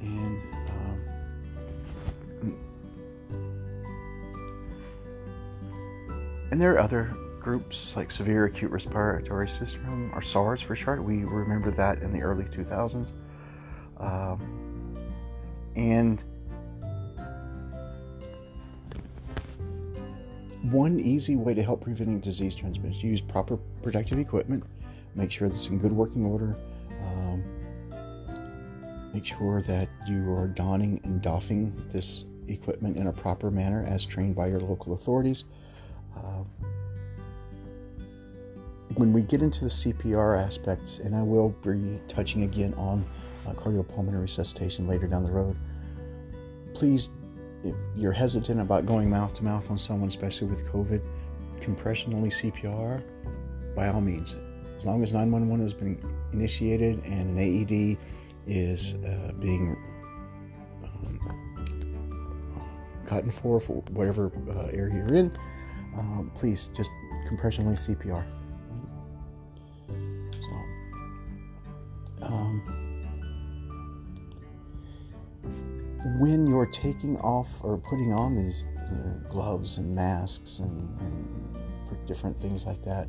And 0.00 0.42
um, 0.68 1.00
and 6.50 6.60
there 6.60 6.74
are 6.74 6.80
other 6.80 7.10
groups 7.42 7.94
like 7.96 8.10
severe 8.10 8.44
acute 8.46 8.70
respiratory 8.70 9.48
syndrome 9.48 10.12
or 10.14 10.22
SARS 10.22 10.62
for 10.62 10.76
short. 10.76 11.02
We 11.02 11.24
remember 11.24 11.70
that 11.72 12.00
in 12.02 12.12
the 12.12 12.20
early 12.22 12.44
2000s. 12.44 13.12
Um, 13.98 14.96
and 15.74 16.22
one 20.70 21.00
easy 21.00 21.36
way 21.36 21.54
to 21.54 21.62
help 21.62 21.82
preventing 21.82 22.20
disease 22.20 22.54
transmission 22.54 22.96
is 22.96 23.02
use 23.02 23.20
proper 23.20 23.56
protective 23.82 24.18
equipment 24.18 24.62
make 25.14 25.30
sure 25.30 25.48
it's 25.48 25.66
in 25.66 25.78
good 25.78 25.92
working 25.92 26.24
order 26.24 26.56
um, 27.04 27.42
make 29.12 29.26
sure 29.26 29.60
that 29.62 29.88
you 30.06 30.32
are 30.32 30.46
donning 30.46 31.00
and 31.04 31.20
doffing 31.20 31.74
this 31.92 32.24
equipment 32.46 32.96
in 32.96 33.08
a 33.08 33.12
proper 33.12 33.50
manner 33.50 33.84
as 33.88 34.04
trained 34.04 34.36
by 34.36 34.46
your 34.46 34.60
local 34.60 34.94
authorities 34.94 35.44
uh, 36.16 36.44
when 38.96 39.12
we 39.12 39.22
get 39.22 39.42
into 39.42 39.60
the 39.60 39.70
cpr 39.70 40.40
aspect 40.40 41.00
and 41.04 41.14
i 41.14 41.22
will 41.22 41.50
be 41.64 41.98
touching 42.08 42.42
again 42.44 42.74
on 42.74 43.04
uh, 43.46 43.52
cardiopulmonary 43.52 44.22
resuscitation 44.22 44.86
later 44.86 45.06
down 45.06 45.22
the 45.22 45.30
road 45.30 45.56
please 46.74 47.10
if 47.64 47.74
you're 47.96 48.12
hesitant 48.12 48.60
about 48.60 48.86
going 48.86 49.08
mouth 49.08 49.32
to 49.34 49.44
mouth 49.44 49.70
on 49.70 49.78
someone, 49.78 50.08
especially 50.08 50.48
with 50.48 50.64
COVID, 50.66 51.00
compression 51.60 52.14
only 52.14 52.30
CPR, 52.30 53.02
by 53.76 53.88
all 53.88 54.00
means. 54.00 54.34
As 54.76 54.84
long 54.84 55.02
as 55.02 55.12
911 55.12 55.64
has 55.64 55.74
been 55.74 55.98
initiated 56.32 57.04
and 57.04 57.38
an 57.38 57.38
AED 57.38 57.98
is 58.46 58.94
uh, 58.94 59.32
being 59.38 59.76
um, 60.82 61.20
gotten 63.06 63.30
for 63.30 63.60
for 63.60 63.74
whatever 63.90 64.32
uh, 64.50 64.66
area 64.72 64.96
you're 64.96 65.14
in, 65.14 65.36
um, 65.96 66.32
please 66.34 66.68
just 66.74 66.90
compression 67.28 67.64
only 67.64 67.76
CPR. 67.76 68.24
When 76.22 76.46
you're 76.46 76.66
taking 76.66 77.16
off 77.16 77.48
or 77.64 77.76
putting 77.76 78.12
on 78.12 78.36
these 78.36 78.64
you 78.76 78.96
know, 78.96 79.20
gloves 79.28 79.78
and 79.78 79.92
masks 79.92 80.60
and, 80.60 80.96
and 81.00 82.06
different 82.06 82.40
things 82.40 82.64
like 82.64 82.80
that, 82.84 83.08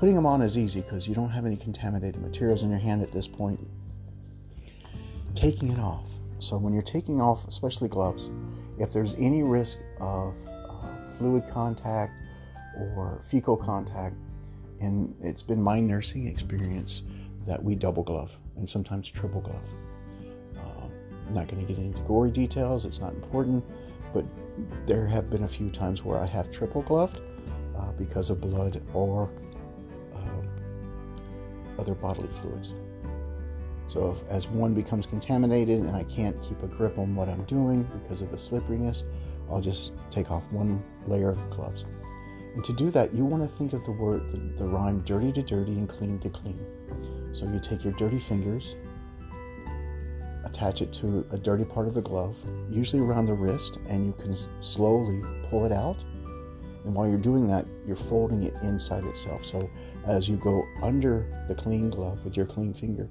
putting 0.00 0.16
them 0.16 0.26
on 0.26 0.42
is 0.42 0.58
easy 0.58 0.80
because 0.80 1.06
you 1.06 1.14
don't 1.14 1.30
have 1.30 1.46
any 1.46 1.54
contaminated 1.54 2.20
materials 2.20 2.64
in 2.64 2.70
your 2.70 2.78
hand 2.80 3.04
at 3.04 3.12
this 3.12 3.28
point. 3.28 3.60
Taking 5.36 5.70
it 5.70 5.78
off. 5.78 6.08
So 6.40 6.58
when 6.58 6.72
you're 6.72 6.82
taking 6.82 7.20
off, 7.20 7.46
especially 7.46 7.88
gloves, 7.88 8.32
if 8.80 8.92
there's 8.92 9.14
any 9.14 9.44
risk 9.44 9.78
of 10.00 10.34
uh, 10.48 10.88
fluid 11.18 11.44
contact 11.48 12.14
or 12.80 13.22
fecal 13.30 13.56
contact, 13.56 14.16
and 14.80 15.14
it's 15.20 15.44
been 15.44 15.62
my 15.62 15.78
nursing 15.78 16.26
experience 16.26 17.04
that 17.46 17.62
we 17.62 17.76
double 17.76 18.02
glove 18.02 18.36
and 18.56 18.68
sometimes 18.68 19.08
triple 19.08 19.40
glove. 19.40 19.87
I'm 21.28 21.34
not 21.34 21.46
going 21.46 21.64
to 21.64 21.72
get 21.72 21.82
into 21.82 21.98
gory 22.00 22.30
details, 22.30 22.86
it's 22.86 23.00
not 23.00 23.12
important, 23.12 23.62
but 24.14 24.24
there 24.86 25.06
have 25.06 25.30
been 25.30 25.44
a 25.44 25.48
few 25.48 25.70
times 25.70 26.02
where 26.02 26.18
I 26.18 26.26
have 26.26 26.50
triple 26.50 26.82
gloved 26.82 27.20
uh, 27.76 27.92
because 27.92 28.30
of 28.30 28.40
blood 28.40 28.82
or 28.94 29.30
uh, 30.14 31.80
other 31.80 31.94
bodily 31.94 32.28
fluids. 32.40 32.72
So, 33.88 34.10
if, 34.10 34.30
as 34.30 34.48
one 34.48 34.74
becomes 34.74 35.06
contaminated 35.06 35.80
and 35.80 35.94
I 35.96 36.04
can't 36.04 36.36
keep 36.42 36.62
a 36.62 36.66
grip 36.66 36.98
on 36.98 37.14
what 37.14 37.28
I'm 37.28 37.44
doing 37.44 37.88
because 38.02 38.20
of 38.20 38.30
the 38.30 38.38
slipperiness, 38.38 39.02
I'll 39.50 39.62
just 39.62 39.92
take 40.10 40.30
off 40.30 40.50
one 40.50 40.82
layer 41.06 41.30
of 41.30 41.50
gloves. 41.50 41.84
And 42.54 42.64
to 42.64 42.72
do 42.72 42.90
that, 42.90 43.14
you 43.14 43.24
want 43.24 43.42
to 43.42 43.48
think 43.48 43.72
of 43.72 43.84
the 43.84 43.92
word, 43.92 44.30
the, 44.30 44.62
the 44.62 44.66
rhyme 44.66 45.00
dirty 45.00 45.32
to 45.32 45.42
dirty 45.42 45.72
and 45.72 45.88
clean 45.88 46.18
to 46.20 46.28
clean. 46.28 46.58
So, 47.32 47.46
you 47.46 47.60
take 47.60 47.84
your 47.84 47.94
dirty 47.94 48.18
fingers 48.18 48.76
attach 50.48 50.82
it 50.82 50.92
to 50.94 51.26
a 51.30 51.38
dirty 51.38 51.64
part 51.64 51.86
of 51.86 51.94
the 51.94 52.02
glove, 52.02 52.36
usually 52.68 53.02
around 53.02 53.26
the 53.26 53.34
wrist, 53.34 53.78
and 53.88 54.06
you 54.06 54.12
can 54.12 54.36
slowly 54.60 55.22
pull 55.48 55.64
it 55.64 55.72
out. 55.72 55.96
And 56.84 56.94
while 56.94 57.08
you're 57.08 57.18
doing 57.18 57.46
that, 57.48 57.66
you're 57.86 57.96
folding 57.96 58.44
it 58.44 58.54
inside 58.62 59.04
itself. 59.04 59.44
So 59.44 59.68
as 60.06 60.28
you 60.28 60.36
go 60.36 60.64
under 60.82 61.26
the 61.48 61.54
clean 61.54 61.90
glove 61.90 62.24
with 62.24 62.36
your 62.36 62.46
clean 62.46 62.72
finger, 62.72 63.08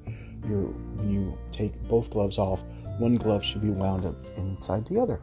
you're, 0.48 0.72
when 0.96 1.10
you 1.10 1.38
take 1.52 1.74
both 1.88 2.10
gloves 2.10 2.38
off, 2.38 2.64
one 3.00 3.16
glove 3.16 3.44
should 3.44 3.62
be 3.62 3.70
wound 3.70 4.06
up 4.06 4.16
inside 4.38 4.88
the 4.88 5.00
other. 5.00 5.22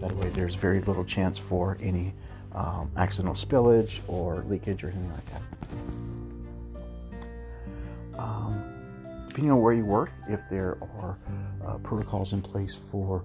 That 0.00 0.12
way, 0.12 0.28
there's 0.30 0.54
very 0.54 0.80
little 0.82 1.04
chance 1.04 1.38
for 1.38 1.78
any 1.80 2.14
um, 2.54 2.90
accidental 2.96 3.34
spillage 3.34 4.00
or 4.08 4.44
leakage 4.46 4.84
or 4.84 4.88
anything 4.88 5.12
like 5.12 5.26
that. 5.32 5.42
Um, 8.18 8.75
depending 9.36 9.52
on 9.52 9.60
where 9.60 9.74
you 9.74 9.84
work, 9.84 10.10
if 10.30 10.48
there 10.48 10.78
are 10.98 11.18
uh, 11.66 11.76
protocols 11.80 12.32
in 12.32 12.40
place 12.40 12.74
for 12.74 13.22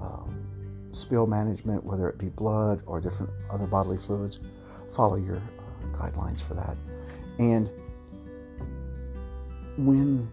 um, 0.00 0.46
spill 0.92 1.26
management, 1.26 1.82
whether 1.82 2.08
it 2.08 2.16
be 2.16 2.28
blood 2.28 2.80
or 2.86 3.00
different 3.00 3.28
other 3.50 3.66
bodily 3.66 3.96
fluids, 3.96 4.38
follow 4.94 5.16
your 5.16 5.38
uh, 5.38 5.86
guidelines 5.96 6.40
for 6.40 6.54
that. 6.54 6.76
And 7.40 7.68
when 9.76 10.30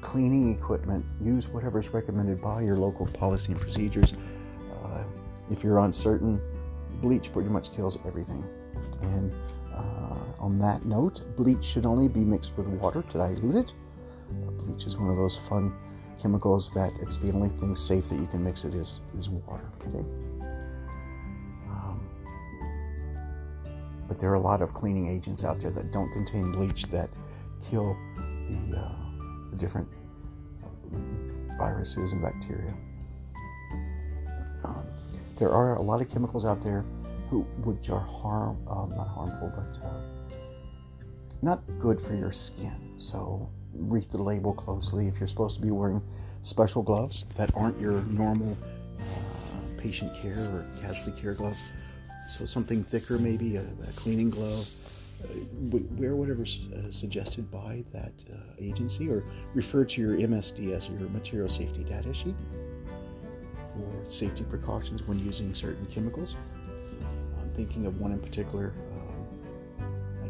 cleaning 0.00 0.54
equipment, 0.54 1.04
use 1.20 1.46
whatever 1.46 1.78
is 1.78 1.88
recommended 1.88 2.40
by 2.40 2.62
your 2.62 2.78
local 2.78 3.04
policy 3.04 3.52
and 3.52 3.60
procedures. 3.60 4.14
Uh, 4.82 5.04
if 5.50 5.62
you're 5.62 5.80
uncertain, 5.80 6.40
bleach 7.02 7.30
pretty 7.34 7.50
much 7.50 7.70
kills 7.76 7.98
everything. 8.06 8.42
And 9.02 9.30
uh, 9.74 10.24
on 10.38 10.58
that 10.60 10.86
note, 10.86 11.20
bleach 11.36 11.62
should 11.62 11.84
only 11.84 12.08
be 12.08 12.24
mixed 12.24 12.56
with 12.56 12.66
water 12.66 13.02
to 13.02 13.18
dilute 13.18 13.56
it. 13.56 13.74
Uh, 14.64 14.66
bleach 14.66 14.86
is 14.86 14.96
one 14.96 15.10
of 15.10 15.16
those 15.16 15.36
fun 15.36 15.72
chemicals 16.20 16.70
that 16.72 16.92
it's 17.00 17.18
the 17.18 17.32
only 17.32 17.48
thing 17.48 17.74
safe 17.74 18.08
that 18.08 18.16
you 18.16 18.26
can 18.26 18.42
mix 18.42 18.64
it 18.64 18.74
is 18.74 19.00
is 19.18 19.28
water. 19.28 19.64
Okay. 19.80 20.04
Um, 21.68 22.00
but 24.08 24.18
there 24.18 24.30
are 24.30 24.34
a 24.34 24.40
lot 24.40 24.62
of 24.62 24.72
cleaning 24.72 25.08
agents 25.08 25.44
out 25.44 25.60
there 25.60 25.70
that 25.70 25.92
don't 25.92 26.12
contain 26.12 26.52
bleach 26.52 26.84
that 26.86 27.10
kill 27.68 27.96
the, 28.16 28.78
uh, 28.78 28.92
the 29.50 29.56
different 29.56 29.88
viruses 31.58 32.12
and 32.12 32.22
bacteria. 32.22 32.74
Um, 34.64 34.86
there 35.36 35.50
are 35.50 35.74
a 35.74 35.82
lot 35.82 36.00
of 36.00 36.08
chemicals 36.08 36.44
out 36.44 36.62
there 36.62 36.84
who 37.28 37.42
which 37.64 37.90
are 37.90 38.00
harm 38.00 38.58
um, 38.68 38.90
not 38.90 39.08
harmful 39.08 39.52
but 39.56 39.84
uh, 39.84 40.00
not 41.42 41.62
good 41.78 42.00
for 42.00 42.14
your 42.14 42.32
skin. 42.32 42.94
So 42.98 43.50
read 43.76 44.10
the 44.10 44.22
label 44.22 44.52
closely. 44.52 45.08
If 45.08 45.18
you're 45.18 45.26
supposed 45.26 45.56
to 45.56 45.62
be 45.62 45.70
wearing 45.70 46.02
special 46.42 46.82
gloves 46.82 47.24
that 47.36 47.54
aren't 47.54 47.80
your 47.80 48.02
normal 48.02 48.56
uh, 48.98 49.80
patient 49.80 50.12
care 50.20 50.38
or 50.38 50.64
casualty 50.80 51.20
care 51.20 51.34
glove, 51.34 51.58
so 52.28 52.44
something 52.44 52.82
thicker, 52.82 53.18
maybe 53.18 53.56
a, 53.56 53.62
a 53.62 53.92
cleaning 53.96 54.30
glove, 54.30 54.68
uh, 55.24 55.28
wear 55.70 56.16
whatever's 56.16 56.60
uh, 56.74 56.90
suggested 56.90 57.50
by 57.50 57.84
that 57.92 58.12
uh, 58.32 58.36
agency 58.58 59.08
or 59.10 59.24
refer 59.54 59.84
to 59.84 60.00
your 60.00 60.16
MSDS 60.16 60.90
or 60.94 60.98
your 60.98 61.08
material 61.10 61.48
safety 61.48 61.84
data 61.84 62.12
sheet 62.12 62.34
for 63.72 64.10
safety 64.10 64.44
precautions 64.44 65.02
when 65.04 65.24
using 65.24 65.54
certain 65.54 65.86
chemicals. 65.86 66.34
I'm 67.40 67.50
thinking 67.54 67.86
of 67.86 68.00
one 68.00 68.12
in 68.12 68.18
particular 68.18 68.72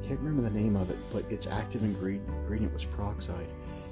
can't 0.07 0.21
remember 0.21 0.43
the 0.43 0.59
name 0.59 0.77
of 0.77 0.91
it, 0.91 0.99
but 1.13 1.31
its 1.31 1.47
active 1.47 1.83
ingredient 1.83 2.73
was 2.73 2.85
peroxide 2.85 3.47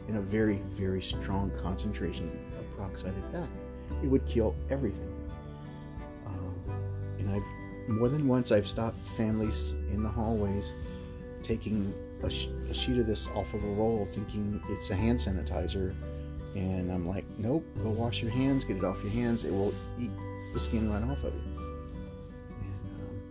in 0.09 0.17
a 0.17 0.21
very, 0.21 0.57
very 0.73 1.01
strong 1.01 1.51
concentration 1.63 2.31
of 2.59 2.77
peroxide 2.77 3.15
at 3.17 3.33
that. 3.33 3.49
It 4.03 4.09
would 4.09 4.27
kill 4.27 4.55
everything. 4.71 5.09
Um, 6.27 6.55
and 7.19 7.31
I've 7.31 7.89
more 7.89 8.09
than 8.09 8.29
once 8.29 8.53
I've 8.53 8.69
stopped 8.69 8.99
families 9.17 9.73
in 9.91 10.03
the 10.03 10.09
hallways 10.09 10.73
taking 11.43 11.93
a, 12.23 12.31
sh- 12.31 12.49
a 12.71 12.75
sheet 12.75 12.99
of 12.99 13.07
this 13.07 13.29
off 13.29 13.55
of 13.55 13.65
a 13.65 13.69
roll, 13.69 14.07
thinking 14.13 14.63
it's 14.69 14.91
a 14.91 14.95
hand 14.95 15.19
sanitizer, 15.19 15.95
and 16.55 16.93
I'm 16.93 17.07
like, 17.09 17.25
nope, 17.39 17.65
go 17.83 17.91
wash 17.91 18.23
your 18.23 18.31
hands, 18.31 18.65
get 18.65 18.77
it 18.77 18.85
off 18.85 19.03
your 19.03 19.13
hands. 19.13 19.45
It 19.45 19.53
will 19.53 19.75
eat 19.99 20.11
the 20.53 20.61
skin 20.61 20.93
right 20.93 21.03
off 21.03 21.25
of 21.25 21.35
it. 21.35 21.41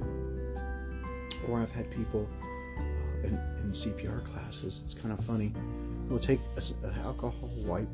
And, 0.01 0.57
um, 0.57 1.47
or 1.47 1.61
I've 1.61 1.71
had 1.71 1.89
people 1.91 2.27
in, 3.23 3.33
in 3.63 3.71
CPR 3.71 4.23
classes. 4.25 4.81
It's 4.83 4.93
kind 4.93 5.11
of 5.11 5.23
funny. 5.25 5.53
We'll 6.09 6.19
take 6.19 6.39
an 6.83 6.93
alcohol 7.03 7.49
wipe, 7.57 7.87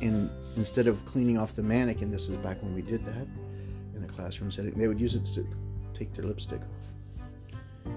and 0.00 0.30
instead 0.56 0.86
of 0.86 1.02
cleaning 1.06 1.38
off 1.38 1.54
the 1.54 1.62
mannequin, 1.62 2.10
this 2.10 2.28
is 2.28 2.36
back 2.36 2.62
when 2.62 2.74
we 2.74 2.82
did 2.82 3.04
that 3.06 3.26
in 3.96 4.04
a 4.04 4.06
classroom 4.06 4.50
setting, 4.50 4.72
they 4.74 4.88
would 4.88 5.00
use 5.00 5.14
it 5.14 5.24
to 5.34 5.46
take 5.94 6.12
their 6.14 6.24
lipstick 6.24 6.60
off. 6.60 7.92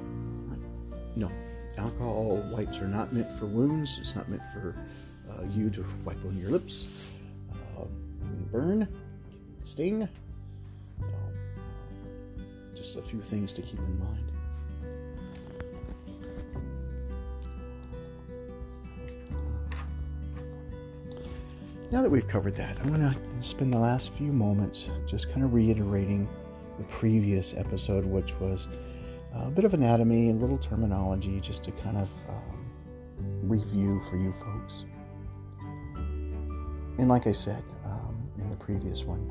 No, 1.15 1.31
alcohol 1.77 2.37
wipes 2.51 2.77
are 2.79 2.87
not 2.87 3.13
meant 3.13 3.31
for 3.39 3.45
wounds. 3.45 3.97
It's 3.99 4.15
not 4.15 4.29
meant 4.29 4.41
for 4.53 4.75
uh, 5.29 5.43
you 5.53 5.69
to 5.71 5.85
wipe 6.03 6.23
on 6.25 6.37
your 6.37 6.51
lips. 6.51 6.87
Uh, 7.51 7.85
burn, 8.51 8.87
sting. 9.61 10.07
So, 10.99 11.07
just 12.75 12.97
a 12.97 13.01
few 13.01 13.21
things 13.21 13.51
to 13.53 13.61
keep 13.61 13.79
in 13.79 13.99
mind. 13.99 14.31
Now 21.95 22.01
that 22.01 22.09
we've 22.09 22.27
covered 22.27 22.57
that, 22.57 22.77
I'm 22.81 22.89
going 22.89 22.99
to 22.99 23.17
spend 23.39 23.73
the 23.73 23.77
last 23.77 24.09
few 24.09 24.33
moments 24.33 24.89
just 25.07 25.31
kind 25.31 25.45
of 25.45 25.53
reiterating 25.53 26.27
the 26.77 26.83
previous 26.87 27.53
episode, 27.53 28.03
which 28.03 28.33
was 28.33 28.67
a 29.33 29.49
bit 29.49 29.63
of 29.63 29.73
anatomy, 29.73 30.29
a 30.29 30.33
little 30.33 30.57
terminology, 30.57 31.39
just 31.39 31.63
to 31.63 31.71
kind 31.71 31.95
of 31.95 32.09
um, 32.27 33.49
review 33.49 34.01
for 34.09 34.17
you 34.17 34.33
folks. 34.33 34.83
And 36.97 37.07
like 37.07 37.27
I 37.27 37.31
said 37.31 37.63
um, 37.85 38.29
in 38.39 38.51
the 38.51 38.57
previous 38.57 39.05
one, 39.05 39.29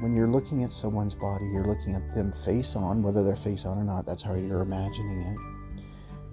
when 0.00 0.16
you're 0.16 0.26
looking 0.26 0.64
at 0.64 0.72
someone's 0.72 1.14
body, 1.14 1.44
you're 1.52 1.66
looking 1.66 1.94
at 1.94 2.14
them 2.14 2.32
face 2.32 2.76
on, 2.76 3.02
whether 3.02 3.22
they're 3.22 3.36
face 3.36 3.66
on 3.66 3.76
or 3.76 3.84
not, 3.84 4.06
that's 4.06 4.22
how 4.22 4.32
you're 4.32 4.62
imagining 4.62 5.20
it. 5.20 5.38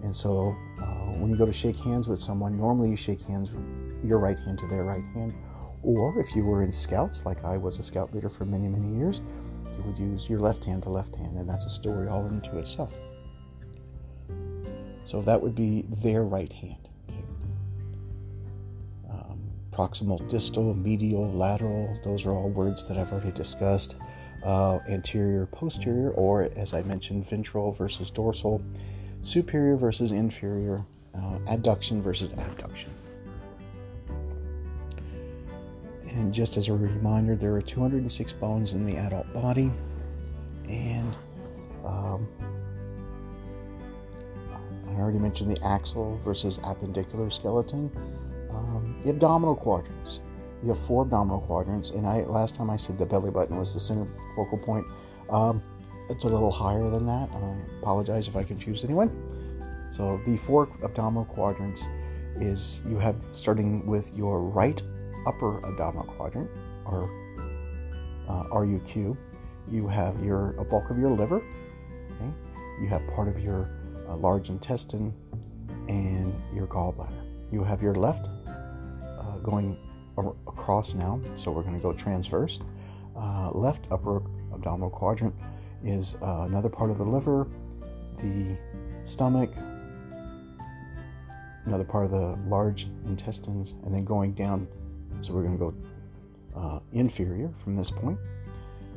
And 0.06 0.16
so 0.16 0.56
uh, 0.82 0.86
when 1.20 1.30
you 1.30 1.36
go 1.36 1.46
to 1.46 1.52
shake 1.52 1.78
hands 1.78 2.08
with 2.08 2.22
someone, 2.22 2.56
normally 2.56 2.90
you 2.90 2.96
shake 2.96 3.22
hands 3.24 3.52
your 4.04 4.20
right 4.20 4.40
hand 4.40 4.60
to 4.60 4.68
their 4.68 4.84
right 4.84 5.06
hand 5.14 5.34
or 5.84 6.20
if 6.20 6.36
you 6.36 6.44
were 6.44 6.64
in 6.64 6.72
scouts, 6.72 7.26
like 7.26 7.44
I 7.44 7.58
was 7.58 7.80
a 7.80 7.84
scout 7.84 8.14
leader 8.14 8.30
for 8.30 8.46
many, 8.46 8.68
many 8.68 8.96
years, 8.96 9.22
you 9.78 9.84
would 9.84 9.98
use 9.98 10.30
your 10.30 10.40
left 10.40 10.66
hand 10.66 10.84
to 10.84 10.90
left 10.90 11.16
hand, 11.16 11.38
and 11.38 11.48
that's 11.48 11.66
a 11.66 11.70
story 11.70 12.08
all 12.08 12.26
into 12.28 12.58
itself. 12.58 12.94
So 15.06 15.22
that 15.22 15.42
would 15.42 15.56
be 15.56 15.86
their 16.04 16.24
right 16.24 16.52
hand. 16.52 16.90
Um, 19.10 19.40
proximal, 19.72 20.30
distal, 20.30 20.74
medial, 20.74 21.32
lateral, 21.32 21.98
those 22.04 22.26
are 22.26 22.32
all 22.32 22.50
words 22.50 22.84
that 22.88 22.98
I've 22.98 23.12
already 23.12 23.32
discussed. 23.32 23.96
Uh, 24.44 24.80
anterior, 24.90 25.46
posterior, 25.48 26.12
or 26.12 26.50
as 26.56 26.74
I 26.74 26.82
mentioned, 26.82 27.30
ventral 27.30 27.72
versus 27.72 28.12
dorsal, 28.12 28.62
superior 29.22 29.78
versus 29.78 30.12
inferior, 30.12 30.84
uh, 31.16 31.40
adduction 31.48 32.02
versus 32.02 32.34
abduction. 32.34 32.92
And 36.18 36.34
just 36.34 36.58
as 36.58 36.68
a 36.68 36.74
reminder, 36.74 37.36
there 37.36 37.54
are 37.54 37.62
206 37.62 38.34
bones 38.34 38.74
in 38.74 38.88
the 38.88 38.98
adult 38.98 39.32
body, 39.34 39.72
and 40.68 41.16
um, 41.86 42.28
I 44.88 44.94
already 44.94 45.20
mentioned 45.20 45.56
the 45.56 45.64
axial 45.64 46.18
versus 46.26 46.58
appendicular 46.64 47.32
skeleton. 47.32 47.92
Um, 48.50 49.00
the 49.04 49.12
abdominal 49.12 49.56
quadrants. 49.56 50.20
You 50.64 50.70
have 50.70 50.80
four 50.88 51.04
abdominal 51.04 51.42
quadrants, 51.42 51.92
and 51.92 52.08
I 52.08 52.22
last 52.22 52.56
time 52.56 52.72
I 52.72 52.78
said 52.78 52.98
the 52.98 53.06
belly 53.06 53.30
button 53.30 53.60
was 53.60 53.76
the 53.76 53.80
center 53.80 54.08
focal 54.36 54.58
point. 54.58 54.88
Um, 55.30 55.62
it's 56.10 56.24
a 56.24 56.28
little 56.28 56.52
higher 56.52 56.90
than 56.90 57.06
that. 57.06 57.30
I 57.32 57.80
apologize 57.80 58.28
if 58.28 58.36
I 58.36 58.44
confused 58.44 58.84
anyone. 58.84 59.12
So 59.96 60.20
the 60.26 60.38
four 60.38 60.68
abdominal 60.84 61.26
quadrants 61.26 61.84
is 62.38 62.82
you 62.88 62.98
have 62.98 63.16
starting 63.34 63.86
with 63.86 64.12
your 64.16 64.42
right 64.42 64.82
upper 65.28 65.66
abdominal 65.66 66.06
quadrant, 66.06 66.50
or 66.86 67.10
uh, 68.30 68.44
RUQ, 68.46 69.18
you 69.70 69.88
have 69.88 70.24
your 70.24 70.56
a 70.58 70.64
bulk 70.64 70.90
of 70.90 70.98
your 70.98 71.12
liver. 71.12 71.44
Okay? 72.16 72.32
You 72.82 72.88
have 72.88 73.06
part 73.08 73.28
of 73.28 73.40
your 73.40 73.70
uh, 74.08 74.16
large 74.16 74.50
intestine 74.50 75.14
and 75.88 76.34
your 76.54 76.68
gallbladder. 76.68 77.24
You 77.52 77.64
have 77.64 77.82
your 77.82 77.96
left 77.96 78.28
uh, 78.48 79.38
going 79.44 79.78
across 80.48 80.94
now, 80.94 81.20
so 81.38 81.52
we're 81.52 81.64
going 81.64 81.76
to 81.76 81.82
go 81.82 81.94
transverse. 81.94 82.60
Uh, 83.16 83.52
left 83.52 83.86
upper 83.92 84.22
abdominal 84.54 84.90
quadrant 84.90 85.34
is 85.84 86.16
uh, 86.22 86.46
another 86.48 86.70
part 86.70 86.90
of 86.90 86.98
the 86.98 87.04
liver, 87.04 87.48
the 88.22 88.58
stomach, 89.06 89.52
another 91.66 91.84
part 91.84 92.06
of 92.06 92.12
the 92.12 92.38
large 92.50 92.88
intestines, 93.06 93.74
and 93.84 93.94
then 93.94 94.04
going 94.04 94.34
down 94.34 94.68
so 95.22 95.34
we're 95.34 95.44
going 95.44 95.58
to 95.58 95.60
go 95.60 95.74
uh, 96.56 96.80
inferior 96.94 97.52
from 97.64 97.76
this 97.76 97.92
point. 97.92 98.18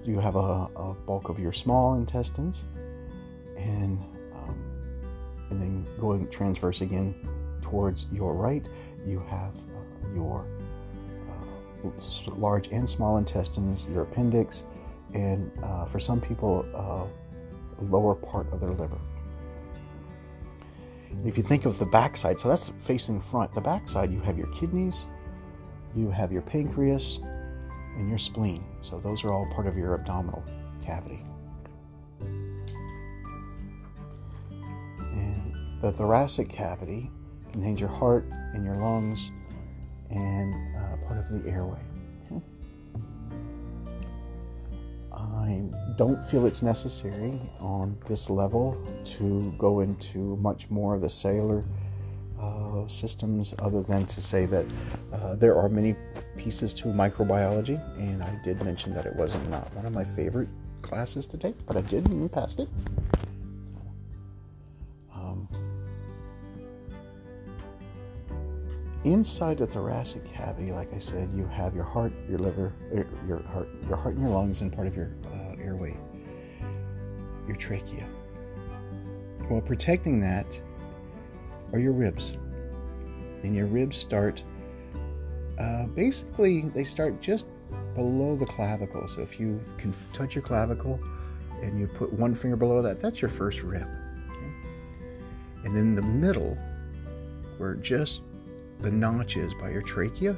You 0.04 0.18
have 0.18 0.36
a, 0.36 0.68
a, 0.76 0.96
bulk 1.06 1.28
of 1.28 1.38
your 1.38 1.52
small 1.52 1.94
intestines, 1.94 2.62
and 3.56 3.98
um, 4.34 4.58
and 5.50 5.60
then 5.60 5.86
going 6.00 6.28
transverse 6.30 6.80
again 6.80 7.14
towards 7.60 8.06
your 8.10 8.34
right, 8.34 8.64
you 9.06 9.18
have 9.18 9.52
uh, 9.54 10.14
your 10.14 10.46
uh, 11.28 11.90
large 12.30 12.68
and 12.68 12.88
small 12.88 13.18
intestines, 13.18 13.84
your 13.92 14.02
appendix, 14.02 14.64
and 15.14 15.50
uh, 15.62 15.84
for 15.84 16.00
some 16.00 16.20
people, 16.20 16.64
uh, 16.74 17.04
lower 17.84 18.14
part 18.14 18.50
of 18.52 18.60
their 18.60 18.70
liver. 18.70 18.98
If 21.24 21.36
you 21.36 21.42
think 21.42 21.66
of 21.66 21.78
the 21.78 21.84
backside, 21.84 22.38
so 22.38 22.48
that's 22.48 22.72
facing 22.84 23.20
front. 23.20 23.54
The 23.54 23.60
backside, 23.60 24.10
you 24.10 24.20
have 24.20 24.38
your 24.38 24.46
kidneys, 24.48 24.94
you 25.94 26.10
have 26.10 26.32
your 26.32 26.42
pancreas, 26.42 27.18
and 27.96 28.08
your 28.08 28.18
spleen. 28.18 28.64
So 28.82 28.98
those 28.98 29.24
are 29.24 29.32
all 29.32 29.46
part 29.54 29.66
of 29.66 29.76
your 29.76 29.94
abdominal 29.94 30.42
cavity. 30.84 31.22
And 34.98 35.54
the 35.82 35.92
thoracic 35.92 36.48
cavity 36.48 37.10
contains 37.52 37.80
your 37.80 37.88
heart 37.88 38.24
and 38.54 38.64
your 38.64 38.76
lungs 38.76 39.30
and 40.10 40.76
uh, 40.76 40.96
part 41.06 41.18
of 41.18 41.42
the 41.42 41.48
airway. 41.48 41.80
I 45.12 45.68
don't 45.96 46.22
feel 46.30 46.46
it's 46.46 46.62
necessary 46.62 47.38
on 47.58 47.98
this 48.06 48.30
level 48.30 48.82
to 49.18 49.52
go 49.58 49.80
into 49.80 50.36
much 50.36 50.70
more 50.70 50.94
of 50.94 51.02
the 51.02 51.10
cellular 51.10 51.64
uh, 52.40 52.88
systems 52.88 53.54
other 53.58 53.82
than 53.82 54.06
to 54.06 54.20
say 54.20 54.46
that 54.46 54.66
uh, 55.12 55.34
there 55.34 55.56
are 55.56 55.68
many 55.68 55.94
pieces 56.36 56.72
to 56.74 56.86
microbiology, 56.86 57.78
and 57.98 58.22
I 58.22 58.40
did 58.42 58.62
mention 58.62 58.94
that 58.94 59.06
it 59.06 59.14
wasn't 59.14 59.48
not 59.50 59.72
one 59.74 59.86
of 59.86 59.92
my 59.92 60.04
favorite 60.04 60.48
classes 60.82 61.26
to 61.26 61.36
take, 61.36 61.54
but 61.66 61.76
I 61.76 61.82
did 61.82 62.08
and 62.08 62.30
passed 62.32 62.58
it. 62.58 62.68
Um, 65.14 65.48
inside 69.04 69.58
the 69.58 69.66
thoracic 69.66 70.24
cavity, 70.24 70.72
like 70.72 70.92
I 70.94 70.98
said, 70.98 71.30
you 71.34 71.46
have 71.48 71.74
your 71.74 71.84
heart, 71.84 72.12
your 72.28 72.38
liver, 72.38 72.72
er, 72.94 73.06
your 73.26 73.42
heart, 73.42 73.68
your 73.86 73.96
heart 73.96 74.14
and 74.14 74.24
your 74.24 74.32
lungs, 74.32 74.62
and 74.62 74.72
part 74.72 74.86
of 74.86 74.96
your 74.96 75.10
uh, 75.32 75.62
airway, 75.62 75.96
your 77.46 77.56
trachea. 77.56 78.06
Well, 79.50 79.60
protecting 79.60 80.20
that 80.20 80.46
are 81.72 81.78
your 81.78 81.92
ribs. 81.92 82.32
And 83.42 83.54
your 83.54 83.66
ribs 83.66 83.96
start, 83.96 84.42
uh, 85.58 85.86
basically, 85.86 86.62
they 86.74 86.84
start 86.84 87.20
just 87.20 87.46
below 87.94 88.36
the 88.36 88.46
clavicle. 88.46 89.06
So 89.08 89.22
if 89.22 89.40
you 89.40 89.62
can 89.78 89.94
touch 90.12 90.34
your 90.34 90.42
clavicle 90.42 91.00
and 91.62 91.78
you 91.78 91.86
put 91.86 92.12
one 92.12 92.34
finger 92.34 92.56
below 92.56 92.82
that, 92.82 93.00
that's 93.00 93.20
your 93.20 93.30
first 93.30 93.62
rib. 93.62 93.86
And 95.64 95.76
then 95.76 95.94
the 95.94 96.02
middle, 96.02 96.56
where 97.58 97.74
just 97.74 98.22
the 98.78 98.90
notch 98.90 99.36
is 99.36 99.52
by 99.60 99.70
your 99.70 99.82
trachea, 99.82 100.36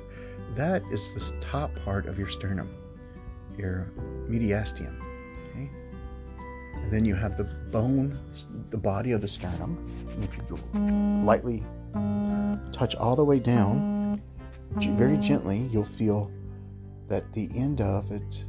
that 0.57 0.83
is 0.91 1.15
the 1.15 1.41
top 1.41 1.71
part 1.85 2.07
of 2.07 2.19
your 2.19 2.29
sternum, 2.29 2.69
your 3.57 3.87
mediastinum. 4.29 5.12
And 6.75 6.93
then 6.93 7.05
you 7.05 7.15
have 7.15 7.37
the 7.37 7.45
bone, 7.45 8.19
the 8.71 8.79
body 8.79 9.13
of 9.13 9.21
the 9.21 9.29
sternum. 9.29 9.79
And 10.15 10.25
if 10.25 10.37
you 10.37 11.25
lightly 11.25 11.63
touch 12.73 12.95
all 12.95 13.17
the 13.17 13.25
way 13.25 13.39
down, 13.39 14.21
very 14.81 15.17
gently, 15.19 15.69
you'll 15.71 15.85
feel 15.85 16.31
that 17.09 17.31
the 17.33 17.51
end 17.55 17.81
of 17.81 18.11
it 18.11 18.45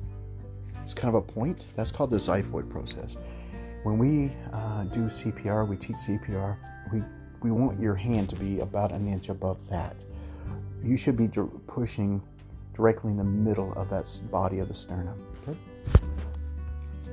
is 0.86 0.93
kind 0.93 1.13
of 1.13 1.15
a 1.15 1.21
point. 1.21 1.65
That's 1.75 1.91
called 1.91 2.12
the 2.12 2.17
xiphoid 2.17 2.69
process. 2.69 3.15
When 3.83 3.97
we 3.97 4.31
uh, 4.53 4.86
do 4.86 5.01
CPR, 5.01 5.67
we 5.67 5.75
teach 5.75 5.97
CPR, 5.97 6.55
we, 6.91 7.03
we 7.41 7.51
want 7.51 7.79
your 7.79 7.95
hand 7.95 8.29
to 8.29 8.36
be 8.36 8.62
about 8.62 8.93
an 8.93 9.07
inch 9.07 9.29
above 9.29 9.67
that. 9.69 9.95
You 10.81 10.95
should 10.95 11.17
be 11.17 11.29
pushing 11.67 12.21
directly 12.73 13.12
in 13.12 13.17
the 13.17 13.23
middle 13.23 13.73
of 13.73 13.89
that 13.89 14.09
body 14.31 14.59
of 14.59 14.67
the 14.69 14.73
sternum. 14.73 15.19
Okay? 15.41 15.57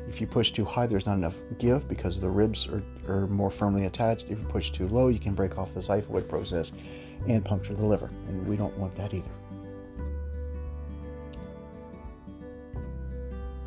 If 0.09 0.21
you 0.21 0.27
push 0.27 0.51
too 0.51 0.65
high, 0.65 0.87
there's 0.87 1.07
not 1.07 1.15
enough 1.15 1.37
give 1.59 1.89
because 1.89 2.21
the 2.21 2.29
ribs 2.29 2.67
are, 2.69 2.83
are 3.09 3.27
more 3.29 3.51
firmly 3.51 3.87
attached. 3.87 4.25
If 4.25 4.39
you 4.39 4.45
push 4.47 4.71
too 4.71 4.89
low, 4.89 5.09
you 5.09 5.21
can 5.21 5.35
break 5.35 5.57
off 5.57 5.73
the 5.73 5.81
xiphoid 5.81 6.29
process 6.29 6.73
and 7.29 7.45
puncture 7.45 7.75
the 7.75 7.87
liver, 7.87 8.11
and 8.29 8.47
we 8.47 8.57
don't 8.57 8.77
want 8.77 8.95
that 8.97 9.15
either. 9.15 9.31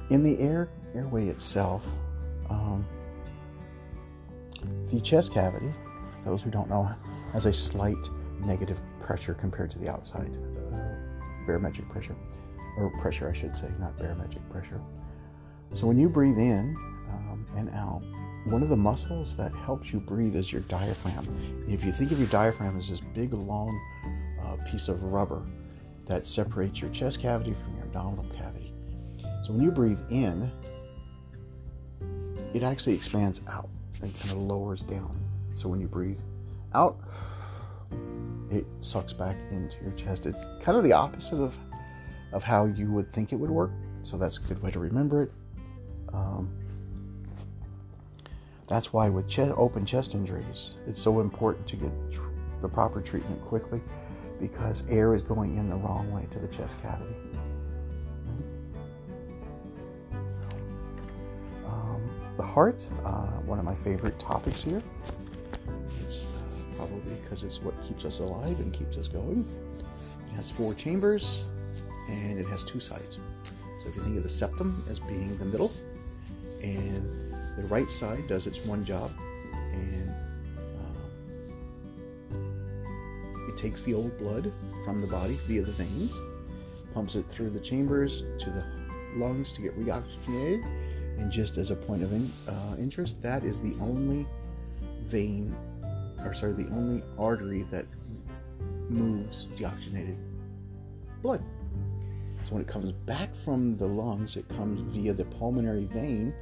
In 0.09 0.23
the 0.23 0.37
air 0.39 0.69
airway 0.93 1.27
itself, 1.27 1.87
um, 2.49 2.85
the 4.91 4.99
chest 5.01 5.33
cavity, 5.33 5.73
for 6.19 6.29
those 6.29 6.41
who 6.41 6.51
don't 6.51 6.69
know, 6.69 6.89
has 7.31 7.45
a 7.45 7.53
slight 7.53 7.97
negative 8.39 8.79
pressure 9.01 9.33
compared 9.33 9.71
to 9.71 9.79
the 9.79 9.89
outside 9.89 10.31
uh, 10.73 10.95
barometric 11.45 11.89
pressure, 11.89 12.15
or 12.77 12.89
pressure, 13.01 13.29
I 13.29 13.33
should 13.33 13.55
say, 13.55 13.69
not 13.79 13.97
barometric 13.97 14.47
pressure. 14.49 14.79
So 15.73 15.87
when 15.87 15.99
you 15.99 16.07
breathe 16.07 16.37
in 16.37 16.75
um, 17.09 17.45
and 17.57 17.69
out, 17.71 18.01
one 18.45 18.61
of 18.61 18.69
the 18.69 18.77
muscles 18.77 19.35
that 19.37 19.53
helps 19.53 19.91
you 19.91 19.99
breathe 19.99 20.35
is 20.35 20.51
your 20.51 20.61
diaphragm. 20.61 21.27
If 21.67 21.83
you 21.83 21.91
think 21.91 22.11
of 22.11 22.19
your 22.19 22.27
diaphragm 22.27 22.77
as 22.77 22.89
this 22.89 22.99
big, 22.99 23.33
long 23.33 23.79
uh, 24.41 24.57
piece 24.69 24.87
of 24.87 25.01
rubber 25.03 25.41
that 26.05 26.27
separates 26.27 26.81
your 26.81 26.89
chest 26.91 27.21
cavity 27.21 27.53
from 27.63 27.75
your 27.75 27.85
abdominal 27.85 28.25
cavity. 28.35 28.73
So 29.45 29.53
when 29.53 29.61
you 29.61 29.71
breathe 29.71 29.99
in, 30.09 30.51
it 32.53 32.63
actually 32.63 32.93
expands 32.93 33.41
out 33.49 33.69
and 34.01 34.13
kind 34.19 34.31
of 34.31 34.37
lowers 34.37 34.81
down. 34.81 35.17
So 35.55 35.69
when 35.69 35.79
you 35.79 35.87
breathe 35.87 36.19
out, 36.75 36.99
it 38.51 38.65
sucks 38.81 39.13
back 39.13 39.37
into 39.49 39.81
your 39.81 39.93
chest. 39.93 40.25
It's 40.25 40.37
kind 40.61 40.77
of 40.77 40.83
the 40.83 40.93
opposite 40.93 41.37
of, 41.37 41.57
of 42.31 42.43
how 42.43 42.65
you 42.65 42.91
would 42.91 43.09
think 43.09 43.33
it 43.33 43.37
would 43.37 43.49
work. 43.49 43.71
So 44.03 44.17
that's 44.17 44.37
a 44.37 44.41
good 44.41 44.61
way 44.61 44.69
to 44.71 44.79
remember 44.79 45.23
it. 45.23 45.31
Um, 46.13 46.51
that's 48.67 48.93
why 48.93 49.09
with 49.09 49.37
open 49.39 49.85
chest 49.85 50.15
injuries, 50.15 50.75
it's 50.87 51.01
so 51.01 51.19
important 51.19 51.67
to 51.67 51.75
get 51.75 51.91
tr- 52.11 52.21
the 52.61 52.69
proper 52.69 53.01
treatment 53.01 53.41
quickly 53.41 53.81
because 54.39 54.83
air 54.89 55.13
is 55.13 55.21
going 55.21 55.57
in 55.57 55.69
the 55.69 55.75
wrong 55.75 56.11
way 56.11 56.27
to 56.31 56.39
the 56.39 56.47
chest 56.47 56.81
cavity. 56.81 57.13
Um, 61.65 62.01
the 62.37 62.43
heart, 62.43 62.87
uh, 63.05 63.27
one 63.45 63.59
of 63.59 63.65
my 63.65 63.75
favorite 63.75 64.17
topics 64.17 64.63
here. 64.63 64.81
It's 66.01 66.25
uh, 66.25 66.77
probably 66.77 67.15
because 67.21 67.43
it's 67.43 67.61
what 67.61 67.79
keeps 67.83 68.05
us 68.05 68.19
alive 68.19 68.59
and 68.59 68.73
keeps 68.73 68.97
us 68.97 69.07
going. 69.07 69.45
It 70.31 70.35
has 70.35 70.49
four 70.49 70.73
chambers 70.73 71.43
and 72.09 72.39
it 72.39 72.45
has 72.47 72.63
two 72.63 72.79
sides. 72.79 73.19
So 73.81 73.89
if 73.89 73.95
you 73.95 74.01
think 74.01 74.17
of 74.17 74.23
the 74.23 74.29
septum 74.29 74.83
as 74.89 74.99
being 74.99 75.37
the 75.37 75.45
middle, 75.45 75.71
and 76.63 77.33
the 77.57 77.63
right 77.63 77.91
side 77.91 78.27
does 78.27 78.47
its 78.47 78.59
one 78.59 78.83
job 78.83 79.11
and 79.73 80.09
uh, 82.31 82.35
it 83.49 83.57
takes 83.57 83.81
the 83.81 83.93
old 83.93 84.17
blood 84.17 84.51
from 84.83 85.01
the 85.01 85.07
body 85.07 85.37
via 85.47 85.61
the 85.61 85.71
veins 85.73 86.19
pumps 86.93 87.15
it 87.15 87.25
through 87.25 87.49
the 87.49 87.59
chambers 87.59 88.23
to 88.39 88.49
the 88.49 88.63
lungs 89.15 89.51
to 89.51 89.61
get 89.61 89.77
reoxygenated 89.79 90.63
and 91.19 91.31
just 91.31 91.57
as 91.57 91.69
a 91.69 91.75
point 91.75 92.01
of 92.01 92.11
in, 92.11 92.31
uh, 92.47 92.75
interest 92.79 93.21
that 93.21 93.43
is 93.43 93.61
the 93.61 93.75
only 93.79 94.25
vein 95.01 95.55
or 96.23 96.33
sorry 96.33 96.53
the 96.53 96.69
only 96.69 97.03
artery 97.19 97.63
that 97.69 97.85
moves 98.89 99.47
deoxygenated 99.57 100.17
blood 101.21 101.43
so 102.45 102.53
when 102.53 102.61
it 102.61 102.67
comes 102.67 102.91
back 102.91 103.33
from 103.35 103.77
the 103.77 103.87
lungs, 103.87 104.35
it 104.35 104.47
comes 104.49 104.81
via 104.93 105.13
the 105.13 105.25
pulmonary 105.25 105.85
vein. 105.85 106.33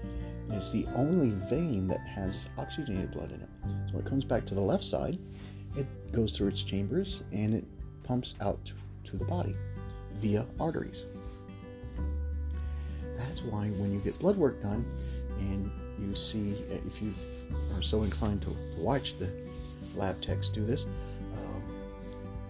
And 0.50 0.54
it's 0.54 0.72
the 0.72 0.86
only 0.96 1.30
vein 1.50 1.88
that 1.88 2.02
has 2.02 2.50
oxygenated 2.58 3.12
blood 3.12 3.32
in 3.32 3.42
it. 3.42 3.50
So 3.88 3.94
when 3.94 4.06
it 4.06 4.10
comes 4.10 4.26
back 4.26 4.46
to 4.48 4.56
the 4.56 4.62
left 4.62 4.84
side, 4.84 5.18
it 5.78 5.86
goes 6.12 6.36
through 6.36 6.50
its 6.50 6.64
chambers 6.64 7.22
and 7.32 7.54
it 7.54 7.64
pumps 8.04 8.36
out 8.42 8.60
to, 8.66 8.74
the 9.18 9.26
body 9.26 9.54
via 10.22 10.46
arteries. 10.58 11.04
That's 13.18 13.44
why 13.44 13.68
when 13.72 13.92
you 13.94 14.00
get 14.00 14.18
blood 14.20 14.38
work 14.38 14.62
done 14.62 14.86
and 15.38 15.70
you 16.00 16.16
see, 16.16 16.52
if 16.88 17.02
you 17.02 17.14
are 17.76 17.82
so 17.82 18.04
inclined 18.04 18.42
to 18.44 18.56
watch 18.78 19.20
the 19.20 19.30
lab 19.98 20.22
techs 20.22 20.48
do 20.48 20.64
this, 20.64 20.86
um, 21.44 21.62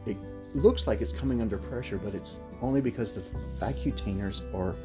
it 0.05 0.17
looks 0.53 0.85
like 0.85 1.01
it's 1.01 1.11
coming 1.11 1.41
under 1.41 1.57
pressure, 1.57 1.97
but 1.97 2.13
it's 2.13 2.37
only 2.61 2.81
because 2.81 3.11
the 3.11 3.23
vacutainers 3.59 4.41
are 4.53 4.75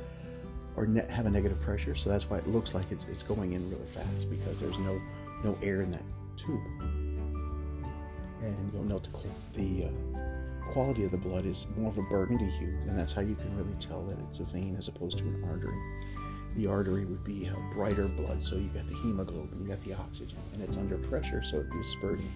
or 0.77 0.87
ne- 0.87 1.07
have 1.07 1.27
a 1.27 1.31
negative 1.31 1.61
pressure. 1.63 1.95
So 1.95 2.11
that's 2.11 2.29
why 2.29 2.39
it 2.39 2.47
looks 2.47 2.75
like 2.75 2.85
it's, 2.91 3.05
it's 3.05 3.23
going 3.23 3.53
in 3.53 3.69
really 3.71 3.87
fast 3.87 4.29
because 4.29 4.61
there's 4.61 4.79
no 4.79 5.01
no 5.45 5.57
air 5.63 5.83
in 5.83 5.91
that 5.91 6.03
tube. 6.37 6.61
And 8.43 8.71
you'll 8.73 8.85
note 8.85 9.09
the, 9.55 9.61
the 9.61 9.87
uh, 9.87 10.73
quality 10.73 11.05
of 11.05 11.11
the 11.11 11.17
blood 11.17 11.47
is 11.47 11.67
more 11.77 11.91
of 11.91 11.99
a 11.99 12.03
burgundy 12.03 12.51
hue, 12.59 12.77
and 12.87 12.99
that's 12.99 13.13
how 13.13 13.23
you 13.23 13.35
can 13.35 13.57
really 13.57 13.75
tell 13.81 14.03
that 14.03 14.19
it's 14.29 14.41
a 14.41 14.45
vein 14.45 14.77
as 14.79 14.89
opposed 14.89 15.19
to 15.19 15.25
an 15.25 15.45
artery. 15.49 15.77
the 16.57 16.67
artery 16.67 17.05
would 17.05 17.25
be 17.25 17.47
a 17.47 17.75
brighter 17.75 18.09
blood, 18.09 18.45
so 18.45 18.57
you 18.57 18.69
got 18.69 18.87
the 18.89 18.95
hemoglobin, 18.97 19.61
you 19.63 19.69
got 19.69 19.83
the 19.85 19.95
oxygen, 19.95 20.39
and 20.53 20.63
it's 20.63 20.77
under 20.77 20.97
pressure, 20.99 21.43
so 21.43 21.59
it 21.59 21.67
was 21.75 21.87
spurting. 21.89 22.33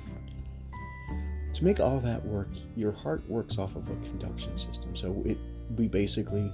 To 1.60 1.66
make 1.66 1.78
all 1.78 2.00
that 2.00 2.24
work, 2.24 2.48
your 2.74 2.90
heart 2.90 3.22
works 3.28 3.58
off 3.58 3.76
of 3.76 3.86
a 3.90 3.94
conduction 3.96 4.56
system. 4.56 4.96
So 4.96 5.22
it 5.26 5.36
we 5.76 5.88
basically 5.88 6.50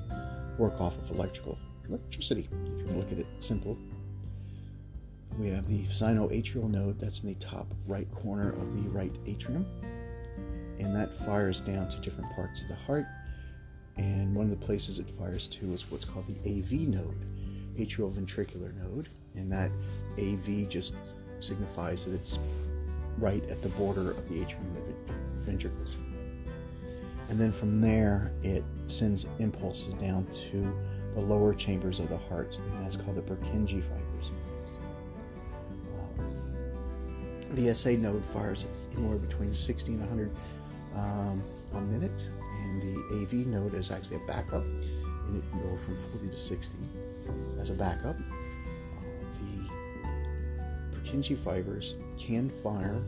work 0.58 0.80
off 0.80 0.98
of 0.98 1.08
electrical 1.12 1.56
electricity. 1.88 2.48
If 2.80 2.90
you 2.90 2.96
look 2.96 3.12
at 3.12 3.18
it 3.18 3.26
simple. 3.38 3.78
We 5.38 5.48
have 5.50 5.68
the 5.68 5.84
sinoatrial 5.84 6.68
node 6.68 6.98
that's 6.98 7.20
in 7.20 7.28
the 7.28 7.34
top 7.34 7.68
right 7.86 8.10
corner 8.16 8.50
of 8.50 8.74
the 8.74 8.88
right 8.88 9.14
atrium. 9.26 9.64
And 10.80 10.92
that 10.96 11.14
fires 11.14 11.60
down 11.60 11.88
to 11.90 11.98
different 11.98 12.34
parts 12.34 12.60
of 12.62 12.66
the 12.66 12.74
heart. 12.74 13.06
And 13.96 14.34
one 14.34 14.46
of 14.46 14.58
the 14.58 14.66
places 14.66 14.98
it 14.98 15.08
fires 15.08 15.46
to 15.46 15.72
is 15.72 15.88
what's 15.88 16.04
called 16.04 16.26
the 16.26 16.50
AV 16.50 16.88
node, 16.88 17.26
atrioventricular 17.78 18.74
node. 18.74 19.08
And 19.36 19.52
that 19.52 19.70
AV 20.18 20.68
just 20.68 20.94
signifies 21.38 22.06
that 22.06 22.14
it's 22.14 22.40
right 23.18 23.44
at 23.50 23.62
the 23.62 23.68
border 23.70 24.10
of 24.10 24.28
the 24.28 24.42
atrium 24.42 24.76
of 24.76 24.86
the 24.86 25.12
ventricles. 25.50 25.96
And 27.28 27.40
then 27.40 27.52
from 27.52 27.80
there, 27.80 28.30
it 28.42 28.64
sends 28.86 29.26
impulses 29.38 29.94
down 29.94 30.26
to 30.50 30.72
the 31.14 31.20
lower 31.20 31.54
chambers 31.54 31.98
of 31.98 32.08
the 32.08 32.18
heart, 32.18 32.56
and 32.56 32.84
that's 32.84 32.96
called 32.96 33.16
the 33.16 33.22
Purkinje 33.22 33.82
fibers. 33.82 34.30
Um, 36.18 36.36
the 37.52 37.74
SA 37.74 37.90
node 37.90 38.24
fires 38.24 38.64
anywhere 38.96 39.18
between 39.18 39.54
60 39.54 39.92
and 39.92 40.00
100 40.00 40.30
um, 40.94 41.42
a 41.74 41.80
minute, 41.80 42.28
and 42.62 42.82
the 42.82 43.22
AV 43.22 43.46
node 43.46 43.74
is 43.74 43.90
actually 43.90 44.16
a 44.16 44.26
backup, 44.26 44.62
and 44.62 45.42
it 45.42 45.50
can 45.50 45.62
go 45.62 45.76
from 45.76 45.96
40 46.12 46.28
to 46.28 46.36
60 46.36 46.76
as 47.58 47.70
a 47.70 47.74
backup. 47.74 48.16
Uh, 51.08 51.34
fibers 51.44 51.94
can 52.18 52.50
fire 52.50 53.02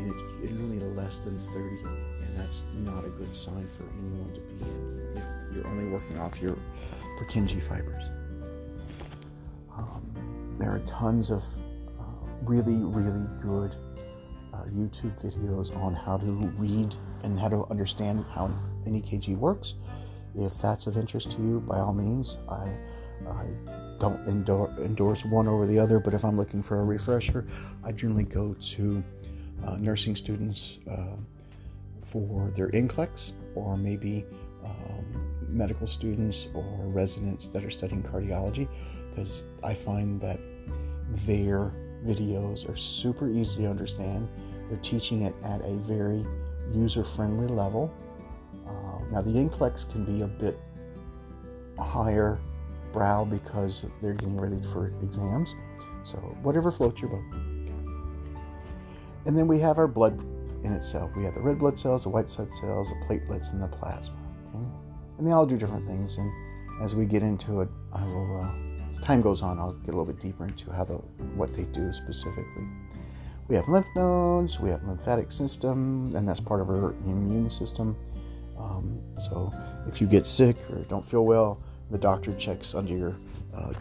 and 0.00 0.10
it's 0.10 0.48
generally 0.48 0.80
less 0.80 1.18
than 1.18 1.38
30, 1.38 1.58
and 1.58 2.36
that's 2.36 2.62
not 2.84 3.04
a 3.04 3.10
good 3.10 3.34
sign 3.36 3.68
for 3.76 3.84
anyone 3.98 4.32
to 4.32 4.40
be 4.40 4.64
in 4.64 5.16
if 5.16 5.54
you're 5.54 5.66
only 5.66 5.90
working 5.90 6.18
off 6.18 6.40
your 6.40 6.56
Purkinje 7.18 7.62
fibers. 7.62 8.02
Um, 9.76 10.56
there 10.58 10.70
are 10.70 10.80
tons 10.80 11.30
of 11.30 11.44
uh, 11.98 12.04
really, 12.42 12.82
really 12.82 13.26
good 13.42 13.74
uh, 14.54 14.62
YouTube 14.64 15.20
videos 15.22 15.76
on 15.76 15.94
how 15.94 16.16
to 16.16 16.24
read 16.58 16.94
and 17.22 17.38
how 17.38 17.48
to 17.48 17.66
understand 17.70 18.24
how 18.32 18.46
an 18.86 19.00
EKG 19.00 19.36
works. 19.36 19.74
If 20.34 20.60
that's 20.62 20.86
of 20.86 20.96
interest 20.96 21.32
to 21.32 21.42
you, 21.42 21.60
by 21.60 21.78
all 21.78 21.92
means, 21.92 22.38
I, 22.48 22.78
I 23.28 23.46
don't 24.00 24.26
endorse, 24.26 24.76
endorse 24.78 25.24
one 25.24 25.46
over 25.46 25.66
the 25.66 25.78
other, 25.78 26.00
but 26.00 26.14
if 26.14 26.24
I'm 26.24 26.36
looking 26.36 26.62
for 26.62 26.80
a 26.80 26.84
refresher, 26.84 27.46
I 27.84 27.92
generally 27.92 28.24
go 28.24 28.54
to 28.54 29.04
uh, 29.64 29.76
nursing 29.76 30.16
students 30.16 30.78
uh, 30.90 31.16
for 32.02 32.50
their 32.56 32.68
NCLEX 32.70 33.32
or 33.54 33.76
maybe 33.76 34.24
um, 34.64 35.04
medical 35.48 35.86
students 35.86 36.48
or 36.54 36.64
residents 36.86 37.46
that 37.48 37.64
are 37.64 37.70
studying 37.70 38.02
cardiology 38.02 38.68
because 39.10 39.44
I 39.62 39.74
find 39.74 40.20
that 40.20 40.40
their 41.26 41.72
videos 42.04 42.68
are 42.68 42.76
super 42.76 43.30
easy 43.30 43.62
to 43.62 43.68
understand. 43.68 44.28
They're 44.68 44.78
teaching 44.78 45.22
it 45.22 45.34
at 45.44 45.60
a 45.62 45.76
very 45.76 46.24
user 46.72 47.04
friendly 47.04 47.48
level. 47.48 47.92
Uh, 48.66 49.04
now, 49.10 49.20
the 49.20 49.30
NCLEX 49.30 49.90
can 49.90 50.04
be 50.04 50.22
a 50.22 50.28
bit 50.28 50.58
higher 51.78 52.38
brow 52.92 53.24
because 53.24 53.86
they're 54.00 54.14
getting 54.14 54.40
ready 54.40 54.60
for 54.72 54.88
exams. 55.02 55.54
So, 56.04 56.18
whatever 56.42 56.70
floats 56.70 57.00
your 57.00 57.10
boat. 57.10 57.24
And 59.26 59.36
then 59.36 59.46
we 59.46 59.58
have 59.58 59.78
our 59.78 59.88
blood 59.88 60.18
in 60.64 60.72
itself. 60.72 61.10
We 61.16 61.24
have 61.24 61.34
the 61.34 61.40
red 61.40 61.58
blood 61.58 61.78
cells, 61.78 62.04
the 62.04 62.08
white 62.08 62.32
blood 62.34 62.52
cells, 62.52 62.90
the 62.90 63.06
platelets, 63.06 63.52
and 63.52 63.62
the 63.62 63.68
plasma. 63.68 64.16
Okay? 64.54 64.64
And 65.18 65.26
they 65.26 65.32
all 65.32 65.46
do 65.46 65.56
different 65.56 65.86
things. 65.86 66.16
And 66.16 66.32
as 66.82 66.94
we 66.94 67.04
get 67.04 67.22
into 67.22 67.60
it, 67.60 67.68
I 67.92 68.04
will, 68.04 68.40
uh, 68.40 68.90
as 68.90 68.98
time 68.98 69.20
goes 69.20 69.42
on, 69.42 69.58
I'll 69.58 69.72
get 69.72 69.94
a 69.94 69.98
little 69.98 70.06
bit 70.06 70.20
deeper 70.20 70.44
into 70.44 70.70
how 70.72 70.84
the 70.84 70.94
what 71.36 71.54
they 71.54 71.64
do 71.64 71.92
specifically. 71.92 72.66
We 73.48 73.56
have 73.56 73.68
lymph 73.68 73.86
nodes, 73.96 74.60
we 74.60 74.70
have 74.70 74.82
lymphatic 74.84 75.32
system, 75.32 76.14
and 76.14 76.26
that's 76.26 76.40
part 76.40 76.60
of 76.60 76.70
our 76.70 76.92
immune 77.04 77.50
system. 77.50 77.96
Um, 78.58 79.00
so 79.18 79.52
if 79.88 80.00
you 80.00 80.06
get 80.06 80.26
sick 80.26 80.56
or 80.70 80.84
don't 80.88 81.04
feel 81.04 81.24
well, 81.24 81.60
the 81.90 81.98
doctor 81.98 82.34
checks 82.34 82.74
under 82.74 82.96
your 82.96 83.16
uh, 83.54 83.72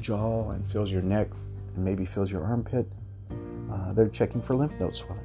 jaw 0.00 0.50
and 0.50 0.66
feels 0.66 0.90
your 0.90 1.02
neck 1.02 1.28
and 1.74 1.84
maybe 1.84 2.04
feels 2.04 2.30
your 2.30 2.44
armpit 2.44 2.86
uh, 3.70 3.92
they're 3.92 4.08
checking 4.08 4.40
for 4.40 4.54
lymph 4.54 4.72
node 4.78 4.94
swelling. 4.94 5.22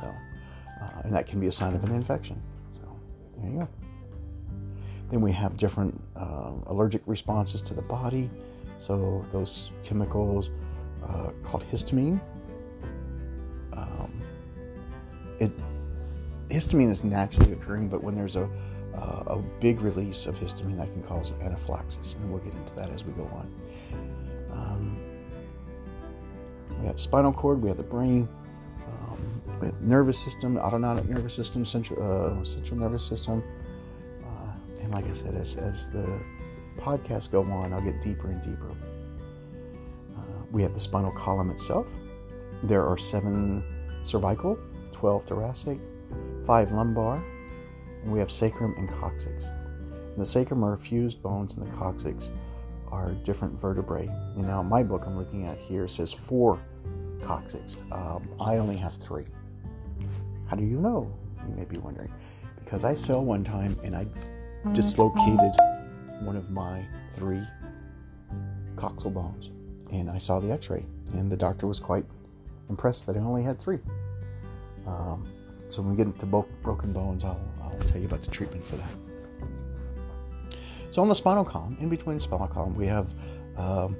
So, 0.00 0.06
uh, 0.06 1.02
and 1.04 1.14
that 1.14 1.26
can 1.26 1.40
be 1.40 1.46
a 1.46 1.52
sign 1.52 1.74
of 1.74 1.84
an 1.84 1.94
infection. 1.94 2.40
So, 2.74 2.96
there 3.38 3.50
you 3.50 3.58
go. 3.60 3.68
Then 5.10 5.20
we 5.20 5.32
have 5.32 5.56
different 5.56 5.98
uh, 6.16 6.52
allergic 6.66 7.02
responses 7.06 7.62
to 7.62 7.74
the 7.74 7.82
body. 7.82 8.30
So, 8.78 9.24
those 9.32 9.70
chemicals 9.82 10.50
uh, 11.08 11.30
called 11.42 11.64
histamine. 11.70 12.20
Um, 13.72 14.22
it 15.38 15.50
histamine 16.48 16.90
is 16.90 17.02
naturally 17.02 17.52
occurring, 17.52 17.88
but 17.88 18.02
when 18.02 18.14
there's 18.14 18.36
a 18.36 18.48
uh, 18.94 19.24
a 19.26 19.38
big 19.60 19.80
release 19.80 20.26
of 20.26 20.38
histamine 20.38 20.76
that 20.76 20.92
can 20.92 21.02
cause 21.02 21.32
anaphylaxis, 21.42 22.14
and 22.14 22.30
we'll 22.30 22.40
get 22.40 22.54
into 22.54 22.74
that 22.74 22.90
as 22.90 23.04
we 23.04 23.12
go 23.12 23.24
on. 23.24 23.52
Um, 24.50 24.98
we 26.80 26.86
have 26.86 27.00
spinal 27.00 27.32
cord, 27.32 27.62
we 27.62 27.68
have 27.68 27.78
the 27.78 27.82
brain, 27.82 28.28
um, 28.86 29.42
we 29.60 29.66
have 29.66 29.80
nervous 29.80 30.18
system, 30.18 30.56
autonomic 30.58 31.08
nervous 31.08 31.34
system, 31.34 31.64
central, 31.64 32.02
uh, 32.02 32.44
central 32.44 32.78
nervous 32.78 33.06
system. 33.06 33.42
Uh, 34.22 34.82
and 34.82 34.92
like 34.92 35.08
I 35.08 35.14
said, 35.14 35.34
as, 35.34 35.56
as 35.56 35.88
the 35.90 36.20
podcasts 36.78 37.30
go 37.30 37.42
on, 37.42 37.72
I'll 37.72 37.80
get 37.80 38.02
deeper 38.02 38.28
and 38.28 38.42
deeper. 38.42 38.70
Uh, 40.16 40.44
we 40.50 40.62
have 40.62 40.74
the 40.74 40.80
spinal 40.80 41.12
column 41.12 41.50
itself. 41.50 41.86
There 42.64 42.86
are 42.86 42.98
seven 42.98 43.64
cervical, 44.02 44.58
12 44.92 45.24
thoracic, 45.26 45.78
five 46.46 46.72
lumbar, 46.72 47.22
and 48.02 48.12
we 48.12 48.18
have 48.18 48.30
sacrum 48.30 48.74
and 48.76 48.88
coccyx. 48.88 49.44
And 49.44 50.20
the 50.20 50.26
sacrum 50.26 50.64
are 50.64 50.76
fused 50.76 51.22
bones, 51.22 51.54
and 51.54 51.66
the 51.66 51.76
coccyx 51.76 52.30
are 52.88 53.12
different 53.24 53.60
vertebrae. 53.60 54.08
You 54.36 54.42
know, 54.42 54.62
my 54.62 54.82
book 54.82 55.02
I'm 55.06 55.16
looking 55.16 55.46
at 55.46 55.56
here 55.56 55.88
says 55.88 56.12
four 56.12 56.60
coccyx. 57.22 57.76
Um, 57.90 58.28
I 58.40 58.58
only 58.58 58.76
have 58.76 58.94
three. 58.94 59.26
How 60.46 60.56
do 60.56 60.64
you 60.64 60.78
know? 60.78 61.12
You 61.48 61.54
may 61.54 61.64
be 61.64 61.78
wondering. 61.78 62.12
Because 62.62 62.84
I 62.84 62.94
fell 62.94 63.24
one 63.24 63.44
time 63.44 63.76
and 63.84 63.96
I 63.96 64.06
dislocated 64.72 65.52
one 66.22 66.36
of 66.36 66.50
my 66.50 66.84
three 67.14 67.42
coxal 68.76 69.12
bones. 69.12 69.50
And 69.90 70.10
I 70.10 70.18
saw 70.18 70.40
the 70.40 70.50
x 70.50 70.70
ray, 70.70 70.84
and 71.12 71.30
the 71.30 71.36
doctor 71.36 71.66
was 71.66 71.78
quite 71.78 72.04
impressed 72.68 73.06
that 73.06 73.16
I 73.16 73.18
only 73.20 73.42
had 73.42 73.60
three. 73.60 73.78
Um, 74.86 75.26
so 75.68 75.82
when 75.82 75.92
we 75.92 75.96
get 75.96 76.06
into 76.06 76.26
both 76.26 76.46
broken 76.62 76.92
bones, 76.92 77.24
I'll, 77.24 77.40
I'll 77.72 77.88
tell 77.88 78.00
you 78.00 78.06
about 78.06 78.22
the 78.22 78.30
treatment 78.30 78.64
for 78.64 78.76
that. 78.76 78.92
So 80.90 81.00
on 81.00 81.08
the 81.08 81.14
spinal 81.14 81.44
column, 81.44 81.76
in 81.80 81.88
between 81.88 82.16
the 82.16 82.22
spinal 82.22 82.48
column, 82.48 82.74
we 82.74 82.86
have 82.86 83.08
um, 83.56 83.96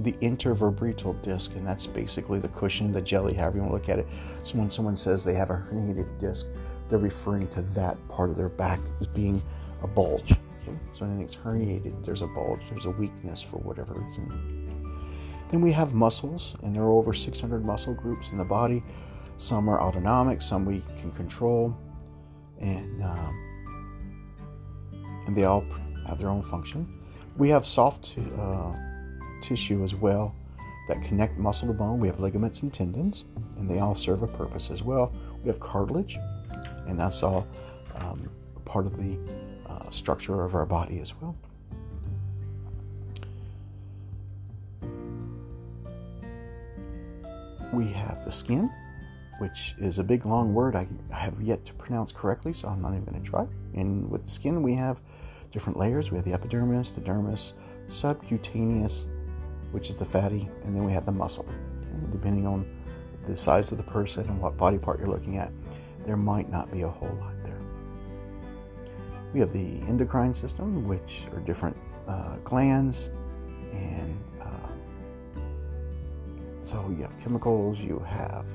the 0.00 0.12
intervertebral 0.14 1.22
disc, 1.22 1.54
and 1.54 1.66
that's 1.66 1.86
basically 1.86 2.38
the 2.38 2.48
cushion, 2.48 2.92
the 2.92 3.02
jelly, 3.02 3.34
however 3.34 3.58
you 3.58 3.62
want 3.62 3.72
to 3.72 3.78
look 3.78 3.88
at 3.90 3.98
it. 3.98 4.06
So 4.42 4.56
when 4.58 4.70
someone 4.70 4.96
says 4.96 5.22
they 5.22 5.34
have 5.34 5.50
a 5.50 5.56
herniated 5.70 6.18
disc, 6.18 6.46
they're 6.88 6.98
referring 6.98 7.46
to 7.48 7.62
that 7.62 7.96
part 8.08 8.30
of 8.30 8.36
their 8.36 8.48
back 8.48 8.80
as 9.00 9.06
being 9.06 9.42
a 9.82 9.86
bulge. 9.86 10.32
Okay? 10.32 10.78
So 10.94 11.04
anything's 11.04 11.36
herniated, 11.36 12.04
there's 12.04 12.22
a 12.22 12.26
bulge, 12.26 12.60
there's 12.70 12.86
a 12.86 12.90
weakness 12.90 13.42
for 13.42 13.58
whatever 13.58 13.94
reason. 13.94 14.96
Then 15.50 15.60
we 15.60 15.72
have 15.72 15.92
muscles, 15.92 16.56
and 16.62 16.74
there 16.74 16.84
are 16.84 16.92
over 16.92 17.12
600 17.12 17.64
muscle 17.64 17.92
groups 17.92 18.30
in 18.30 18.38
the 18.38 18.44
body. 18.44 18.82
Some 19.36 19.68
are 19.68 19.80
autonomic, 19.80 20.40
some 20.40 20.64
we 20.64 20.82
can 20.98 21.12
control, 21.12 21.76
and 22.60 23.02
um, 23.02 23.50
and 25.26 25.36
they 25.36 25.44
all 25.44 25.64
have 26.06 26.18
their 26.18 26.28
own 26.28 26.42
function. 26.42 27.00
We 27.36 27.48
have 27.50 27.66
soft 27.66 28.16
uh, 28.38 28.72
tissue 29.42 29.82
as 29.84 29.94
well 29.94 30.34
that 30.88 31.02
connect 31.02 31.38
muscle 31.38 31.68
to 31.68 31.74
bone. 31.74 32.00
We 32.00 32.08
have 32.08 32.18
ligaments 32.18 32.62
and 32.62 32.72
tendons, 32.72 33.24
and 33.56 33.70
they 33.70 33.78
all 33.78 33.94
serve 33.94 34.22
a 34.22 34.26
purpose 34.26 34.70
as 34.70 34.82
well. 34.82 35.12
We 35.42 35.48
have 35.48 35.60
cartilage, 35.60 36.18
and 36.86 36.98
that's 36.98 37.22
all 37.22 37.46
um, 37.94 38.28
part 38.64 38.86
of 38.86 38.96
the 38.96 39.16
uh, 39.68 39.88
structure 39.90 40.42
of 40.42 40.54
our 40.54 40.66
body 40.66 40.98
as 41.00 41.12
well. 41.20 41.36
We 47.72 47.86
have 47.92 48.24
the 48.24 48.32
skin, 48.32 48.68
which 49.40 49.74
is 49.78 49.98
a 49.98 50.04
big 50.04 50.26
long 50.26 50.52
word 50.52 50.76
I 50.76 50.86
have 51.10 51.40
yet 51.40 51.64
to 51.64 51.72
pronounce 51.74 52.12
correctly, 52.12 52.52
so 52.52 52.68
I'm 52.68 52.82
not 52.82 52.92
even 52.92 53.06
going 53.06 53.22
to 53.22 53.28
try. 53.28 53.46
And 53.74 54.10
with 54.10 54.24
the 54.24 54.30
skin, 54.30 54.62
we 54.62 54.74
have 54.74 55.00
different 55.50 55.78
layers. 55.78 56.10
We 56.10 56.18
have 56.18 56.26
the 56.26 56.34
epidermis, 56.34 56.90
the 56.90 57.00
dermis, 57.00 57.54
subcutaneous, 57.88 59.06
which 59.72 59.88
is 59.88 59.96
the 59.96 60.04
fatty, 60.04 60.46
and 60.64 60.76
then 60.76 60.84
we 60.84 60.92
have 60.92 61.06
the 61.06 61.12
muscle. 61.12 61.46
And 61.48 62.12
depending 62.12 62.46
on 62.46 62.70
the 63.26 63.34
size 63.34 63.72
of 63.72 63.78
the 63.78 63.84
person 63.84 64.28
and 64.28 64.40
what 64.42 64.58
body 64.58 64.76
part 64.76 64.98
you're 64.98 65.08
looking 65.08 65.38
at, 65.38 65.50
there 66.04 66.18
might 66.18 66.50
not 66.50 66.70
be 66.70 66.82
a 66.82 66.88
whole 66.88 67.16
lot 67.20 67.32
there. 67.42 67.58
We 69.32 69.40
have 69.40 69.52
the 69.52 69.80
endocrine 69.88 70.34
system, 70.34 70.86
which 70.86 71.22
are 71.32 71.40
different 71.40 71.78
uh, 72.06 72.36
glands, 72.44 73.08
and 73.72 74.22
uh, 74.42 74.68
so 76.60 76.94
you 76.94 77.02
have 77.04 77.18
chemicals, 77.20 77.78
you 77.78 78.00
have 78.00 78.46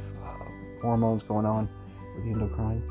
hormones 0.82 1.24
going 1.24 1.46
on 1.46 1.70
with 2.16 2.26
the 2.26 2.32
endocrine. 2.32 2.84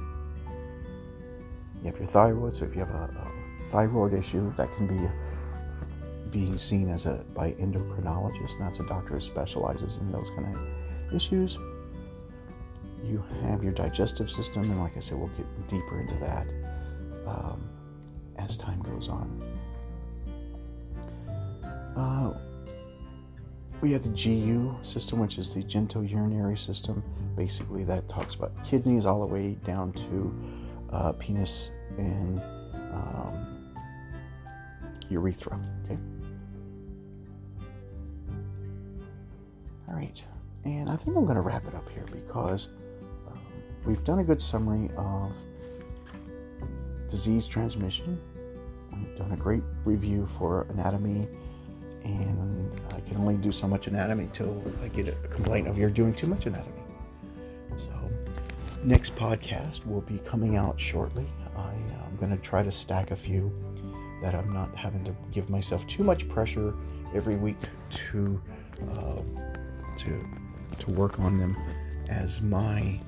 You 1.82 1.90
have 1.90 1.98
your 1.98 2.06
thyroid, 2.06 2.56
so 2.56 2.64
if 2.64 2.74
you 2.74 2.80
have 2.80 2.90
a, 2.90 3.04
a 3.04 3.70
thyroid 3.70 4.14
issue, 4.14 4.52
that 4.56 4.74
can 4.76 4.86
be 4.86 5.08
being 6.30 6.58
seen 6.58 6.88
as 6.88 7.06
a 7.06 7.24
by 7.34 7.52
endocrinologist. 7.52 8.52
And 8.52 8.62
that's 8.62 8.80
a 8.80 8.86
doctor 8.86 9.14
who 9.14 9.20
specializes 9.20 9.98
in 9.98 10.10
those 10.10 10.30
kind 10.30 10.56
of 10.56 11.14
issues. 11.14 11.58
You 13.04 13.22
have 13.42 13.62
your 13.62 13.72
digestive 13.72 14.30
system, 14.30 14.62
and 14.62 14.80
like 14.80 14.96
I 14.96 15.00
said, 15.00 15.18
we'll 15.18 15.28
get 15.28 15.46
deeper 15.68 16.00
into 16.00 16.14
that 16.20 16.46
um, 17.26 17.68
as 18.38 18.56
time 18.56 18.80
goes 18.80 19.08
on. 19.08 19.42
Uh, 21.94 22.38
we 23.80 23.92
have 23.92 24.02
the 24.02 24.08
GU 24.08 24.74
system, 24.82 25.20
which 25.20 25.38
is 25.38 25.54
the 25.54 25.62
genitourinary 25.62 26.58
system. 26.58 27.02
Basically, 27.36 27.84
that 27.84 28.08
talks 28.08 28.34
about 28.34 28.52
kidneys 28.64 29.06
all 29.06 29.20
the 29.20 29.26
way 29.26 29.54
down 29.64 29.92
to 29.92 30.34
uh, 30.90 31.12
penis 31.12 31.70
and 31.98 32.38
um, 32.92 33.74
urethra. 35.10 35.58
Okay. 35.84 35.98
All 39.88 39.94
right, 39.94 40.22
and 40.64 40.88
I 40.88 40.96
think 40.96 41.16
I'm 41.16 41.24
going 41.24 41.36
to 41.36 41.42
wrap 41.42 41.66
it 41.66 41.74
up 41.74 41.88
here 41.90 42.06
because 42.10 42.68
um, 43.26 43.38
we've 43.84 44.02
done 44.04 44.20
a 44.20 44.24
good 44.24 44.40
summary 44.40 44.90
of 44.96 45.32
disease 47.10 47.46
transmission. 47.46 48.18
We've 48.92 49.16
done 49.16 49.32
a 49.32 49.36
great 49.36 49.62
review 49.84 50.26
for 50.38 50.66
anatomy, 50.70 51.28
and 52.04 52.70
I 52.92 53.00
can 53.00 53.16
only 53.18 53.36
do 53.36 53.52
so 53.52 53.66
much 53.66 53.86
anatomy 53.88 54.28
till 54.32 54.62
I 54.82 54.88
get 54.88 55.08
a 55.08 55.12
complaint 55.28 55.68
of 55.68 55.76
you're 55.76 55.90
doing 55.90 56.14
too 56.14 56.28
much 56.28 56.46
anatomy. 56.46 56.83
Next 58.84 59.16
podcast 59.16 59.86
will 59.86 60.02
be 60.02 60.18
coming 60.18 60.56
out 60.56 60.78
shortly. 60.78 61.26
I, 61.56 61.72
am 61.72 62.16
going 62.20 62.30
to 62.30 62.42
try 62.42 62.62
to 62.62 62.70
stack 62.70 63.10
a 63.10 63.16
few 63.16 63.50
that 64.22 64.34
I'm 64.34 64.52
not 64.52 64.74
having 64.76 65.02
to 65.04 65.16
give 65.32 65.48
myself 65.48 65.86
too 65.86 66.04
much 66.04 66.28
pressure 66.28 66.74
every 67.14 67.36
week 67.36 67.56
to. 68.10 68.40
Uh, 68.90 69.22
to 69.96 70.24
to 70.78 70.90
work 70.92 71.20
on 71.20 71.38
them 71.38 71.56
as 72.08 72.40
my 72.40 72.98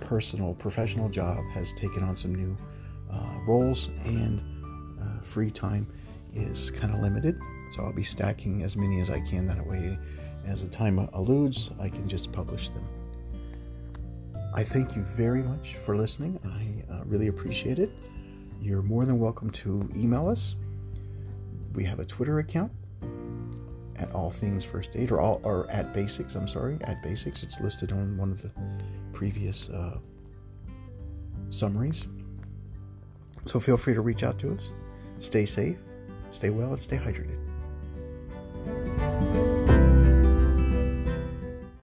personal 0.00 0.54
professional 0.54 1.08
job 1.08 1.44
has 1.52 1.72
taken 1.74 2.02
on 2.02 2.16
some 2.16 2.34
new 2.34 2.56
uh, 3.10 3.38
roles 3.46 3.88
and 4.04 4.42
uh, 5.00 5.22
free 5.22 5.50
time 5.50 5.86
is 6.34 6.70
kind 6.70 6.92
of 6.92 7.00
limited 7.00 7.38
so 7.72 7.84
i'll 7.84 7.92
be 7.92 8.02
stacking 8.02 8.62
as 8.62 8.76
many 8.76 9.00
as 9.00 9.10
i 9.10 9.20
can 9.20 9.46
that 9.46 9.64
way 9.64 9.96
as 10.46 10.64
the 10.64 10.68
time 10.68 10.98
alludes 11.12 11.70
i 11.80 11.88
can 11.88 12.08
just 12.08 12.32
publish 12.32 12.68
them 12.70 12.84
i 14.54 14.62
thank 14.62 14.94
you 14.96 15.02
very 15.02 15.42
much 15.42 15.76
for 15.76 15.96
listening. 15.96 16.38
I 16.44 16.92
uh, 16.92 17.04
really 17.04 17.28
appreciate 17.28 17.78
it. 17.78 17.90
You're 18.60 18.82
more 18.82 19.04
than 19.04 19.18
welcome 19.18 19.50
to 19.50 19.88
email 19.94 20.28
us. 20.28 20.56
We 21.74 21.84
have 21.84 22.00
a 22.00 22.04
twitter 22.04 22.38
account 22.38 22.72
at 23.96 24.10
all 24.12 24.30
things 24.30 24.64
first 24.64 24.90
aid 24.94 25.10
or 25.10 25.20
all 25.20 25.40
or 25.44 25.70
at 25.70 25.92
basics 25.92 26.34
i'm 26.34 26.48
sorry 26.48 26.78
at 26.82 27.02
basics. 27.02 27.42
It's 27.42 27.60
listed 27.60 27.92
on 27.92 28.16
one 28.16 28.30
of 28.30 28.42
the 28.42 28.50
previous 29.12 29.68
uh, 29.70 29.98
summaries. 31.50 32.06
So 33.44 33.58
feel 33.58 33.76
free 33.76 33.94
to 33.94 34.00
reach 34.00 34.22
out 34.22 34.38
to 34.40 34.52
us. 34.52 34.70
Stay 35.18 35.46
safe 35.46 35.76
stay 36.32 36.50
well 36.50 36.72
and 36.72 36.80
stay 36.80 36.96
hydrated 36.96 37.38